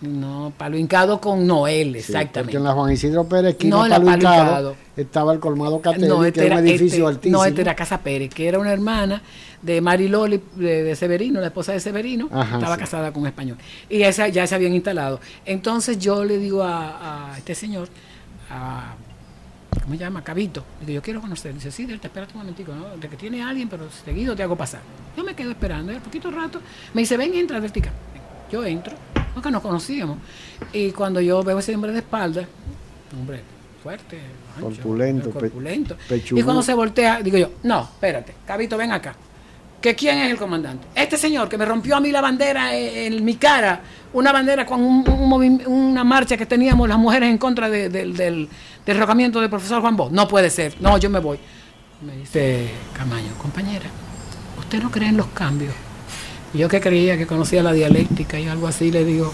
[0.00, 2.42] No, Palo Hincado con Noel, exactamente.
[2.42, 6.28] porque en la Juan Isidro Pérez, esquina no, Palo, Hincado, estaba el colmado Catelli, que
[6.28, 7.38] este era un edificio este, altísimo.
[7.38, 9.22] No, este era Casa Pérez, que era una hermana
[9.62, 13.56] de Mariloli de, Severino, la esposa de Severino, estaba casada con un español.
[13.88, 15.18] Y esa ya se habían instalado.
[15.46, 17.88] Entonces yo le digo a, este señor,
[18.50, 18.94] a,
[19.82, 20.22] ¿cómo se llama?
[20.22, 21.54] Cabito, digo, yo quiero conocer.
[21.54, 22.96] Dice, sí, Delta, espérate un momentico, ¿no?
[22.98, 24.80] De que tiene alguien, pero seguido te hago pasar.
[25.16, 26.60] Yo me quedo esperando, y al poquito rato
[26.92, 27.90] me dice, ven, entra, Deltica.
[28.52, 28.94] Yo entro,
[29.36, 30.16] porque nos conocíamos.
[30.72, 32.48] Y cuando yo veo ese hombre de espalda,
[33.20, 33.42] hombre
[33.82, 34.18] fuerte,
[34.58, 35.94] corpulento, corpulento.
[36.10, 39.14] y cuando se voltea, digo yo, no, espérate, Cabito, ven acá
[39.78, 40.86] que quién es el comandante.
[40.94, 43.82] Este señor que me rompió a mí la bandera en, mi cara,
[44.14, 48.48] una bandera con una marcha que teníamos las mujeres en contra del, del
[48.86, 50.12] derrocamiento del profesor Juan Bosch.
[50.12, 51.38] No puede ser, no, yo me voy.
[52.00, 53.84] Me dice Camaño, compañera,
[54.58, 55.74] ¿usted no cree en los cambios?
[56.54, 59.32] Yo que creía que conocía la dialéctica y algo así, le digo,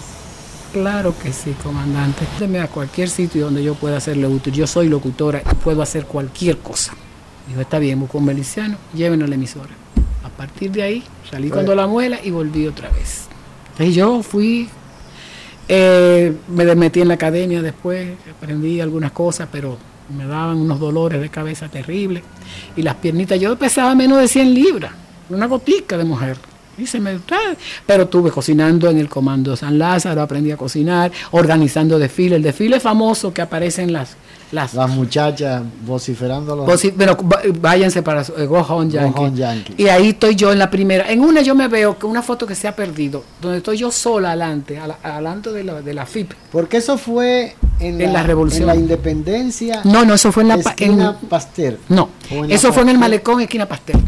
[0.71, 2.25] claro que sí, comandante.
[2.39, 4.53] Deme a cualquier sitio donde yo pueda hacerle útil.
[4.53, 6.93] Yo soy locutora y puedo hacer cualquier cosa.
[7.47, 9.83] Dijo, está bien, busco un miliciano, llévenlo a la emisora
[10.37, 13.27] partir de ahí salí cuando la muela y volví otra vez.
[13.71, 14.69] Entonces yo fui,
[15.67, 19.77] eh, me metí en la academia después, aprendí algunas cosas, pero
[20.15, 22.23] me daban unos dolores de cabeza terribles.
[22.75, 24.91] Y las piernitas, yo pesaba menos de 100 libras,
[25.29, 26.37] una gotica de mujer.
[26.77, 27.19] Y se me,
[27.85, 32.79] pero estuve cocinando en el Comando San Lázaro, aprendí a cocinar, organizando desfiles, el desfile
[32.79, 34.17] famoso que aparece en las
[34.53, 36.55] las, muchachas vociferando
[36.95, 37.17] bueno,
[37.59, 39.73] váyanse para Go, Home Yankee.
[39.77, 41.09] Y ahí estoy yo en la primera.
[41.09, 43.91] En una yo me veo que una foto que se ha perdido, donde estoy yo
[43.91, 46.33] sola adelante, adelante de la, de la FIP.
[46.51, 48.61] Porque eso fue en, la, revolución.
[48.61, 49.81] En la independencia.
[49.83, 51.79] No, no, eso fue en la esquina Pasteur.
[51.89, 52.09] No,
[52.47, 53.99] eso fue en el malecón esquina Pasteur.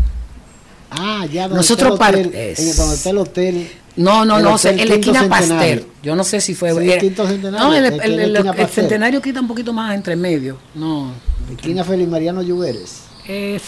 [0.98, 4.58] Ah, ya donde Nosotros está el hotel, en donde está el hotel no, no, no,
[4.64, 5.86] en la esquina Pastel.
[6.04, 6.70] Yo no sé si fue.
[6.70, 7.68] el quinto centenario.
[7.68, 10.58] No, el, centenario quita un poquito más entre medio.
[10.74, 11.12] No.
[11.52, 13.04] Esquina Félix Mariano Lluveres.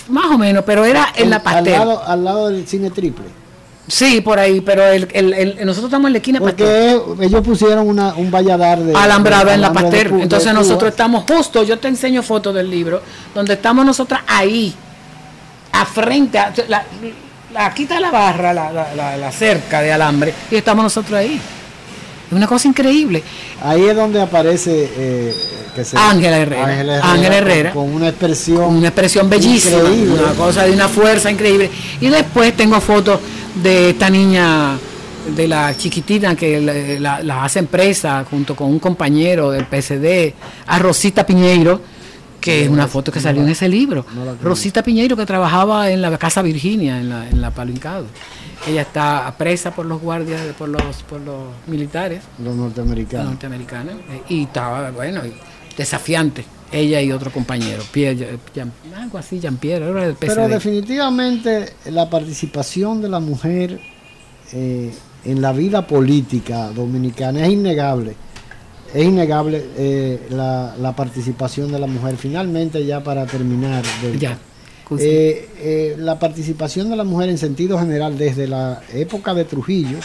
[0.09, 1.75] más o menos, pero era en la Pastel.
[1.75, 3.25] Al lado, al lado del cine triple.
[3.87, 8.15] Sí, por ahí, pero el, el, nosotros estamos en la esquina Porque ellos pusieron una,
[8.15, 8.93] un valladar de...
[8.93, 10.11] Alambrado en la Pastel.
[10.19, 13.01] Entonces nosotros estamos justo, yo te enseño fotos del libro,
[13.33, 14.75] donde estamos nosotras ahí,
[15.71, 16.85] a frente, a, la,
[17.65, 21.39] aquí está la barra, la, cerca de alambre, y estamos nosotros ahí.
[22.27, 23.23] Es una cosa increíble.
[23.61, 25.33] Ahí es donde aparece eh,
[25.95, 27.01] Ángela Herrera.
[27.03, 27.71] Ángela Herrera.
[27.71, 28.75] Con, una expresión.
[28.75, 29.79] una expresión bellísima.
[29.79, 31.69] Una cosa de una fuerza increíble.
[32.01, 33.19] Y después tengo fotos
[33.55, 34.77] de esta niña,
[35.35, 40.33] de la chiquitita que la, hace empresa junto con un compañero del PSD,
[40.67, 41.81] a Rosita Piñeiro,
[42.47, 44.05] que es una foto que salió en ese libro.
[44.41, 48.05] Rosita Piñeiro que trabajaba en la Casa Virginia, en la, en la Palincado.
[48.65, 52.23] Ella está presa por los guardias, por los, por los militares.
[52.41, 53.25] Los norteamericanos.
[53.25, 53.95] Los norteamericanos.
[54.09, 55.21] Eh, y estaba, bueno,
[55.75, 56.45] desafiante.
[56.71, 58.39] Ella y otro compañero, Pierre,
[58.95, 60.15] algo así, Jean-Pierre.
[60.19, 63.79] Pero definitivamente la participación de la mujer
[64.51, 64.93] eh,
[65.23, 68.15] en la vida política dominicana es innegable.
[68.93, 72.15] Es innegable eh, la, participación de la mujer.
[72.17, 73.83] Finalmente, ya para terminar,
[74.17, 74.37] ya.
[74.99, 79.97] Eh, eh, la participación de la mujer en sentido general desde la época de Trujillo,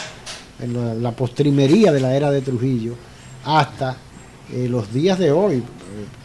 [0.59, 2.95] en la, postrimería de la era de Trujillo,
[3.45, 3.97] hasta
[4.69, 5.63] los días de hoy.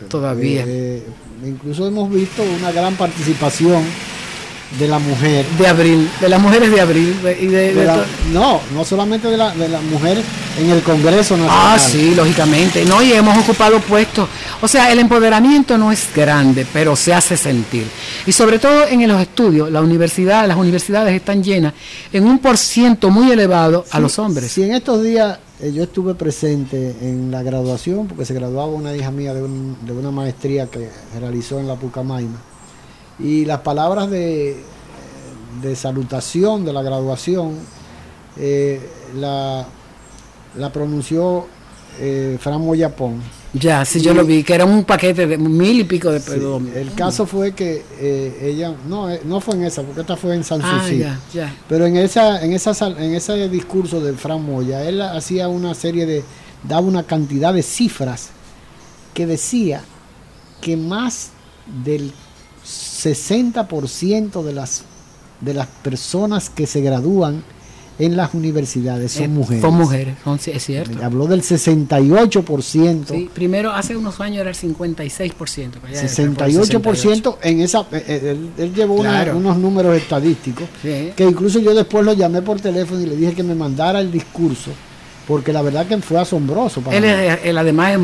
[0.08, 0.64] Todavía.
[1.44, 3.84] incluso hemos visto una gran participación
[4.78, 5.46] de la mujer.
[5.58, 7.16] De abril, de las mujeres de abril.
[7.40, 7.90] Y de,
[8.32, 10.22] no, no solamente de la, de la mujer
[10.58, 11.76] en el Congreso Nacional.
[11.76, 12.84] Ah, sí, lógicamente.
[12.84, 14.28] No, y hemos ocupado puestos.
[14.60, 17.86] O sea, el empoderamiento no es grande, pero se hace sentir.
[18.26, 21.72] Y sobre todo en los estudios, la universidad, las universidades están llenas
[22.12, 24.52] en un por ciento muy elevado a los hombres.
[24.52, 28.94] Si en estos días eh, yo estuve presente en la graduación, porque se graduaba una
[28.94, 32.47] hija mía de, de una maestría que realizó en la Pucamaima
[33.18, 34.62] y las palabras de,
[35.62, 37.56] de salutación de la graduación
[38.36, 38.80] eh,
[39.16, 39.66] la,
[40.56, 41.46] la, pronunció
[41.98, 43.20] eh, Fran Moyapón.
[43.54, 46.70] Ya, sí, yo lo vi, que era un paquete de mil y pico de perdón.
[46.74, 50.34] el caso fue que eh, ella, no, eh, no fue en esa, porque esta fue
[50.34, 50.86] en San ah,
[51.66, 56.04] Pero en esa, en esa en ese discurso de Fran Moya, él hacía una serie
[56.04, 56.24] de,
[56.62, 58.30] daba una cantidad de cifras
[59.14, 59.82] que decía
[60.60, 61.30] que más
[61.84, 62.12] del
[63.04, 64.82] 60% de las,
[65.40, 67.42] de las personas que se gradúan
[67.98, 69.62] en las universidades son eh, mujeres.
[69.62, 70.16] Son mujeres,
[70.46, 71.04] es cierto.
[71.04, 73.04] Habló del 68%.
[73.08, 75.80] Sí, primero hace unos años era el 56%.
[75.92, 82.12] 68%, en esa, eh, eh, él, llevó unos números estadísticos, que incluso yo después lo
[82.12, 84.70] llamé por teléfono y le dije que me mandara el discurso,
[85.26, 86.80] porque la verdad que fue asombroso.
[86.80, 87.04] Para él,
[87.42, 88.00] él además es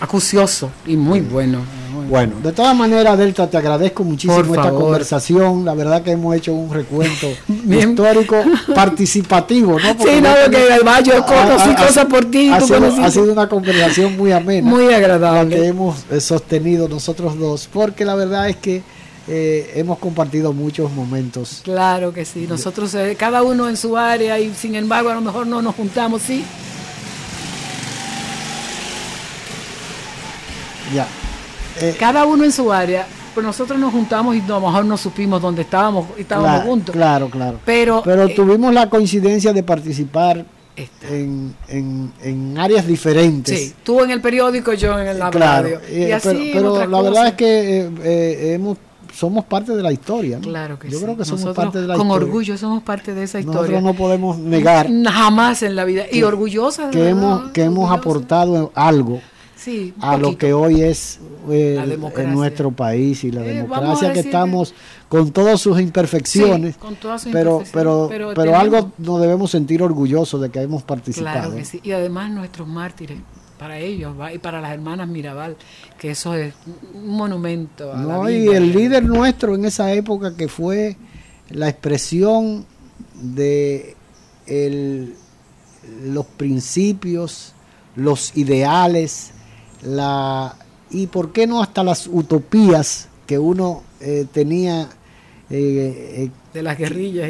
[0.00, 1.60] acucioso y muy bueno.
[2.08, 5.64] Bueno, de todas maneras, Delta, te agradezco muchísimo esta conversación.
[5.64, 7.28] La verdad que hemos hecho un recuento
[7.68, 8.36] histórico
[8.74, 10.04] participativo, ¿no?
[10.04, 12.50] sí, no, que además yo conocí cosas por ti.
[12.50, 14.68] Ha sido, ha sido, una conversación muy amena.
[14.68, 15.56] Muy agradable.
[15.56, 18.82] La que hemos eh, sostenido nosotros dos, porque la verdad es que
[19.28, 21.60] eh, hemos compartido muchos momentos.
[21.64, 25.20] Claro que sí, nosotros eh, cada uno en su área y sin embargo a lo
[25.20, 26.44] mejor no nos juntamos, sí.
[30.94, 31.08] Ya.
[31.80, 34.96] Eh, Cada uno en su área, pero nosotros nos juntamos y a lo mejor no
[34.96, 36.94] supimos dónde estábamos y estábamos juntos.
[36.94, 37.58] Claro, claro.
[37.64, 40.44] Pero, pero eh, tuvimos la coincidencia de participar
[41.08, 43.58] en, en, áreas diferentes.
[43.58, 45.80] Sí, tú en el periódico, yo en el radio.
[45.90, 48.78] y así pero, la verdad es que eh, hemos
[49.16, 50.38] somos parte de la historia.
[50.40, 52.10] Claro que Yo creo que somos parte de la historia.
[52.14, 53.60] Con orgullo somos parte de esa historia.
[53.60, 54.88] Nosotros no podemos negar.
[55.04, 56.04] Jamás en la vida.
[56.12, 59.20] y orgullosa que hemos Que hemos aportado algo
[60.00, 61.20] a lo que hoy es
[61.50, 64.74] eh, en nuestro país y la eh, democracia que estamos
[65.08, 66.76] con todas sus imperfecciones,
[67.32, 71.54] pero, pero, pero, algo nos debemos sentir orgullosos de que hemos participado.
[71.82, 73.18] Y además nuestros mártires,
[73.58, 75.56] para ellos y para las hermanas Mirabal,
[75.98, 76.54] que eso es
[76.94, 77.94] un monumento.
[77.94, 80.96] no, y el líder nuestro en esa época que fue
[81.50, 82.66] la expresión
[83.14, 83.94] de
[86.04, 87.54] los principios,
[87.94, 89.32] los ideales,
[89.82, 90.56] la
[90.90, 94.88] y por qué no hasta las utopías que uno eh, tenía
[95.50, 97.28] eh, eh, de las guerrillas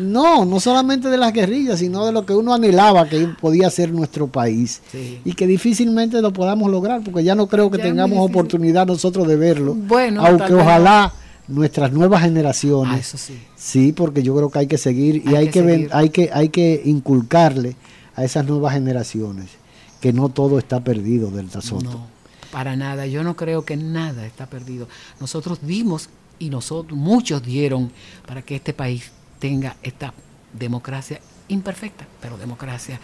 [0.00, 3.92] no no solamente de las guerrillas sino de lo que uno anhelaba que podía ser
[3.92, 4.82] nuestro país.
[5.24, 9.36] Y que difícilmente lo podamos lograr porque ya no creo que tengamos oportunidad nosotros de
[9.36, 9.74] verlo.
[9.74, 11.12] Bueno aunque ojalá
[11.48, 13.36] nuestras nuevas generaciones ah, eso sí.
[13.56, 16.82] sí porque yo creo que hay que seguir y hay, que, hay que hay que
[16.84, 17.76] inculcarle
[18.14, 19.61] a esas nuevas generaciones
[20.02, 21.84] que no todo está perdido del Soto.
[21.84, 22.06] No,
[22.50, 23.06] para nada.
[23.06, 24.88] Yo no creo que nada está perdido.
[25.20, 26.10] Nosotros dimos
[26.40, 27.92] y nosotros, muchos dieron
[28.26, 30.12] para que este país tenga esta
[30.52, 32.98] democracia imperfecta, pero democracia.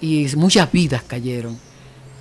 [0.00, 1.58] Y muchas vidas cayeron.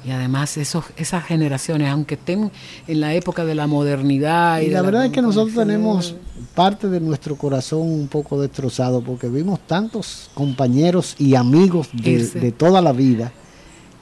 [0.04, 2.52] Y además esos, esas generaciones, aunque estén
[2.88, 4.62] en la época de la modernidad.
[4.62, 6.16] Y, la, verdad es que nosotros tenemos
[6.56, 12.52] parte de nuestro corazón un poco destrozado porque vimos tantos compañeros y amigos de, de
[12.52, 13.32] toda la vida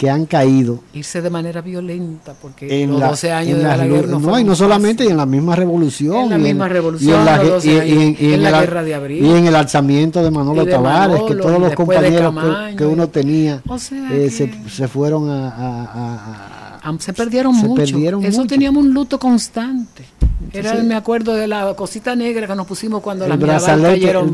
[0.01, 0.79] que han caído.
[0.95, 4.55] Irse de manera violenta, porque en los 12 años de la, guerra no, y no
[4.55, 6.23] solamente en la misma revolución.
[6.23, 9.23] En la misma revolución, en la, guerra de abril.
[9.23, 12.33] Y en el alzamiento de Manolo Tavares, que todos los compañeros
[12.75, 13.61] que, uno tenía
[14.11, 17.75] eh, se, se, fueron a, a, se perdieron se mucho.
[17.75, 20.03] Perdieron Eso teníamos un luto constante.
[20.53, 24.31] Era, me acuerdo de la cosita negra que nos pusimos cuando las Mirabal cayeron,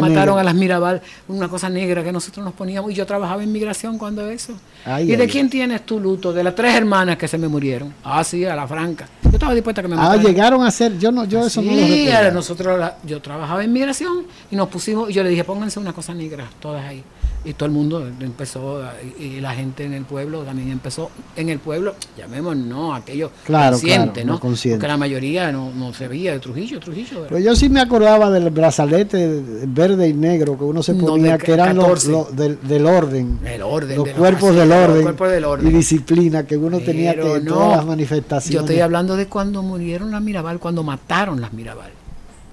[0.00, 2.90] mataron a las Mirabal, una cosa negra que nosotros nos poníamos.
[2.90, 4.52] Y yo trabajaba en migración cuando eso.
[5.00, 6.32] ¿Y de quién tienes tu luto?
[6.32, 7.92] De las tres hermanas que se me murieron.
[8.04, 9.08] Ah, sí, a la franca.
[9.22, 10.20] Yo estaba dispuesta a que me mataran.
[10.20, 14.26] Ah, llegaron a ser, yo no, yo eso no lo nosotros, yo trabajaba en migración
[14.50, 17.02] y nos pusimos, y yo le dije, pónganse una cosa negra, todas ahí
[17.46, 18.82] y todo el mundo empezó,
[19.18, 24.24] y la gente en el pueblo también empezó, en el pueblo, llamemos no, aquello consciente,
[24.24, 24.40] ¿no?
[24.40, 24.78] Consciente.
[24.78, 27.26] Porque la mayoría no, no se veía de Trujillo, Trujillo.
[27.28, 31.52] Pues yo sí me acordaba del brazalete verde y negro que uno se ponía, que
[31.52, 32.04] eran los,
[32.34, 37.46] del, orden, el orden los, cuerpos del orden, y disciplina que uno tenía que en
[37.46, 38.54] todas las manifestaciones.
[38.54, 41.92] Yo estoy hablando de cuando murieron las Mirabal, cuando mataron las Mirabal.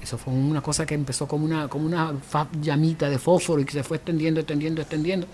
[0.03, 2.13] Eso fue una cosa que empezó como una, como una
[2.61, 5.27] llamita de fósforo y que se fue extendiendo, extendiendo, extendiendo.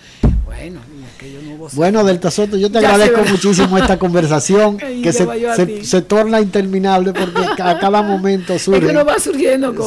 [0.46, 0.80] Bueno,
[1.16, 6.02] aquello no hubo Bueno, Delta Soto, yo te agradezco muchísimo esta conversación que se, se,
[6.04, 8.96] torna interminable porque a cada momento surgen,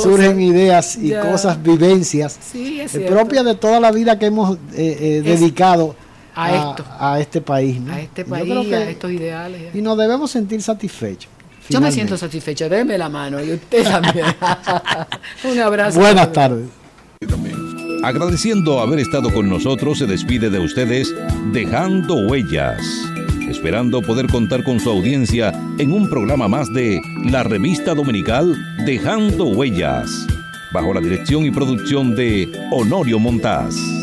[0.02, 5.22] surgen ideas y cosas, vivencias eh, propias de toda la vida que hemos eh, eh,
[5.22, 5.94] dedicado
[6.34, 6.84] a, esto.
[6.98, 7.80] a, este país.
[7.88, 9.74] A este país, a estos ideales.
[9.74, 11.30] Y nos debemos sentir satisfechos.
[11.68, 14.26] Yo me siento satisfecha, déme la mano y usted también.
[15.44, 16.00] Un abrazo.
[16.00, 16.68] Buenas tardes.
[18.02, 21.14] Agradeciendo haber estado con nosotros, se despide de ustedes
[21.52, 22.82] dejando huellas,
[23.48, 29.44] esperando poder contar con su audiencia en un programa más de la revista dominical Dejando
[29.44, 30.26] Huellas,
[30.72, 34.01] bajo la dirección y producción de Honorio Montaz.